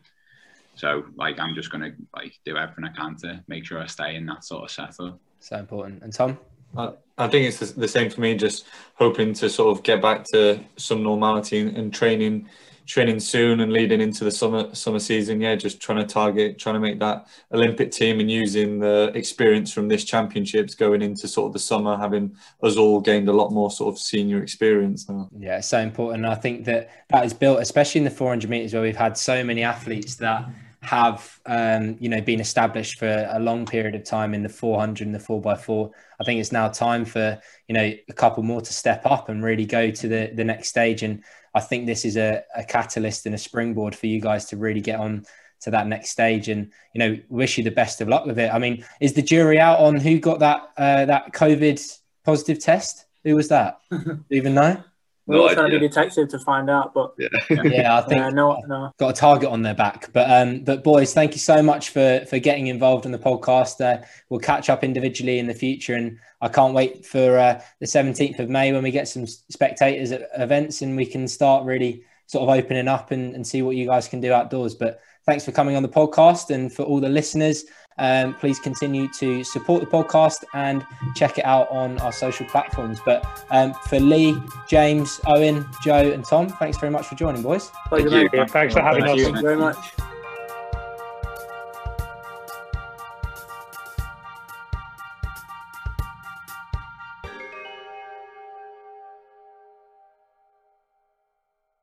so, 0.74 1.06
like, 1.16 1.40
I'm 1.40 1.54
just 1.54 1.70
gonna 1.70 1.92
like 2.16 2.34
do 2.44 2.58
everything 2.58 2.86
I 2.86 3.00
can 3.00 3.16
to 3.18 3.44
make 3.48 3.66
sure 3.66 3.80
I 3.80 3.86
stay 3.86 4.16
in 4.16 4.26
that 4.26 4.44
sort 4.44 4.64
of 4.64 4.72
setup. 4.72 5.20
So 5.40 5.58
important. 5.58 6.02
And 6.02 6.12
Tom. 6.12 6.40
I, 6.76 6.94
I 7.20 7.28
think 7.28 7.48
it's 7.48 7.60
the, 7.60 7.82
the 7.82 7.88
same 7.88 8.10
for 8.10 8.22
me. 8.22 8.34
Just 8.36 8.66
hoping 8.96 9.34
to 9.36 9.50
sort 9.50 9.78
of 9.78 9.84
get 9.84 10.02
back 10.02 10.24
to 10.32 10.60
some 10.78 11.04
normality 11.04 11.60
and, 11.60 11.78
and 11.78 11.94
training 11.94 12.50
training 12.86 13.20
soon 13.20 13.62
and 13.62 13.72
leading 13.72 14.02
into 14.02 14.24
the 14.24 14.32
summer 14.32 14.74
summer 14.74 15.00
season. 15.00 15.42
Yeah, 15.42 15.56
just 15.56 15.82
trying 15.82 16.00
to 16.00 16.06
target, 16.06 16.60
trying 16.60 16.76
to 16.76 16.80
make 16.80 17.00
that 17.00 17.28
Olympic 17.54 17.92
team 17.92 18.20
and 18.20 18.30
using 18.30 18.80
the 18.80 19.12
experience 19.16 19.72
from 19.72 19.88
this 19.88 20.04
championships 20.04 20.76
going 20.76 21.02
into 21.02 21.28
sort 21.28 21.48
of 21.48 21.54
the 21.54 21.60
summer, 21.60 21.98
having 21.98 22.36
us 22.64 22.78
all 22.78 23.00
gained 23.00 23.30
a 23.30 23.34
lot 23.34 23.52
more 23.52 23.72
sort 23.72 23.94
of 23.94 24.00
senior 24.00 24.42
experience 24.42 25.08
now. 25.10 25.30
Yeah, 25.38 25.60
so 25.60 25.80
important. 25.80 26.26
I 26.26 26.36
think 26.36 26.66
that 26.66 26.90
that 27.10 27.26
is 27.26 27.34
built, 27.34 27.60
especially 27.60 28.00
in 28.00 28.06
the 28.06 28.12
400 28.12 28.50
meters 28.50 28.74
where 28.74 28.82
we've 28.82 28.96
had 28.96 29.18
so 29.18 29.44
many 29.44 29.64
athletes 29.64 30.16
that 30.16 30.50
have 30.82 31.40
um, 31.46 31.96
you 32.00 32.10
know 32.10 32.20
been 32.22 32.40
established 32.40 32.98
for 32.98 33.28
a 33.32 33.40
long 33.40 33.66
period 33.66 33.94
of 33.94 34.04
time 34.04 34.34
in 34.34 34.42
the 34.42 34.50
400 34.50 35.06
and 35.06 35.14
the 35.14 35.20
4x4 35.20 35.92
i 36.20 36.24
think 36.24 36.40
it's 36.40 36.52
now 36.52 36.68
time 36.68 37.06
for 37.06 37.40
you 37.68 37.74
know 37.76 37.94
a 38.10 38.14
couple 38.14 38.42
more 38.42 38.62
to 38.62 38.74
step 38.74 39.06
up 39.06 39.30
and 39.30 39.44
really 39.44 39.66
go 39.66 39.92
to 39.92 40.08
the 40.08 40.32
the 40.34 40.44
next 40.44 40.70
stage 40.70 41.04
and 41.04 41.24
I 41.54 41.60
think 41.60 41.86
this 41.86 42.06
is 42.06 42.18
a, 42.18 42.44
a 42.56 42.64
catalyst 42.64 43.26
and 43.26 43.36
a 43.36 43.38
springboard 43.38 43.96
for 43.96 44.08
you 44.08 44.22
guys 44.22 44.46
to 44.46 44.58
really 44.58 44.82
get 44.82 45.00
on 45.00 45.26
to 45.62 45.72
that 45.72 45.88
next 45.88 46.10
stage. 46.10 46.50
And 46.50 46.72
you 46.94 47.00
know, 47.00 47.18
wish 47.30 47.58
you 47.58 47.64
the 47.64 47.72
best 47.72 48.02
of 48.02 48.08
luck 48.08 48.26
with 48.26 48.40
it. 48.40 48.54
I 48.54 48.60
mean, 48.60 48.84
is 49.00 49.14
the 49.14 49.22
jury 49.22 49.60
out 49.60 49.80
on 49.80 49.98
who 49.98 50.20
got 50.20 50.40
that 50.40 50.72
uh, 50.78 51.06
that 51.06 51.34
COVID 51.34 52.00
positive 52.24 52.60
test? 52.60 53.06
Who 53.24 53.36
was 53.36 53.50
that? 53.50 53.80
Do 53.92 53.98
you 54.30 54.38
even 54.38 54.54
know? 54.54 54.84
We're 55.28 55.36
No 55.36 55.44
all 55.44 55.50
trying 55.50 55.72
to 55.72 55.80
be 55.80 55.88
detective 55.88 56.30
to 56.30 56.40
find 56.40 56.70
out, 56.70 56.94
but 56.94 57.14
Yeah. 57.18 57.28
Yeah, 57.50 57.98
I 57.98 58.02
think 58.02 58.22
uh, 58.22 58.30
no, 58.32 58.60
no. 58.68 58.92
got 58.98 59.10
a 59.10 59.14
target 59.14 59.50
on 59.50 59.62
their 59.62 59.76
back. 59.76 60.12
But 60.14 60.30
um, 60.32 60.64
but 60.64 60.84
boys, 60.84 61.14
thank 61.14 61.34
you 61.34 61.40
so 61.40 61.62
much 61.62 61.90
for 61.90 62.26
for 62.28 62.40
getting 62.40 62.68
involved 62.68 63.06
in 63.06 63.12
the 63.12 63.20
podcast. 63.20 63.82
Uh, 63.82 64.04
we'll 64.30 64.40
catch 64.40 64.70
up 64.70 64.84
individually 64.84 65.40
in 65.40 65.48
the 65.48 65.54
future, 65.54 65.96
and 65.96 66.18
I 66.42 66.48
can't 66.48 66.74
wait 66.74 67.06
for 67.06 67.38
uh, 67.38 67.62
the 67.80 67.88
seventeenth 67.88 68.40
of 68.40 68.50
May 68.50 68.74
when 68.74 68.84
we 68.84 68.92
get 68.92 69.08
some 69.08 69.28
spectators 69.28 70.12
at 70.12 70.28
events 70.38 70.82
and 70.82 70.96
we 70.98 71.06
can 71.06 71.28
start 71.28 71.66
really 71.66 72.04
sort 72.26 72.50
of 72.50 72.56
opening 72.58 72.88
up 72.88 73.12
and, 73.12 73.36
and 73.36 73.46
see 73.46 73.62
what 73.62 73.76
you 73.76 73.86
guys 73.86 74.08
can 74.08 74.22
do 74.22 74.34
outdoors. 74.34 74.74
But 74.74 75.02
thanks 75.26 75.46
for 75.46 75.52
coming 75.52 75.76
on 75.76 75.84
the 75.84 75.90
podcast, 75.90 76.50
and 76.50 76.74
for 76.74 76.84
all 76.84 77.00
the 77.00 77.10
listeners. 77.10 77.66
Um, 78.02 78.34
please 78.34 78.60
continue 78.60 79.08
to 79.10 79.44
support 79.44 79.80
the 79.82 79.88
podcast 79.88 80.44
and 80.54 80.86
check 81.16 81.38
it 81.38 81.46
out 81.46 81.70
on 81.70 82.00
our 82.00 82.12
social 82.12 82.48
platforms. 82.48 83.00
But 83.06 83.46
um, 83.52 83.74
for 83.88 84.00
Lee, 84.00 84.42
James, 84.68 85.22
Owen, 85.28 85.66
Joe, 85.84 86.12
and 86.12 86.26
Tom, 86.26 86.50
thanks 86.50 86.78
very 86.80 86.92
much 86.92 87.06
for 87.06 87.16
joining, 87.16 87.44
boys. 87.44 87.72
Pleasure, 87.88 88.10
you. 88.10 88.30
mate. 88.34 88.50
Thanks 88.50 88.74
for 88.74 88.82
having 88.82 89.04
Thank 89.04 89.14
us. 89.14 89.18
you. 89.20 89.24
Thank 89.26 89.36
you 89.38 89.42
very 89.44 89.58
much. 89.58 89.78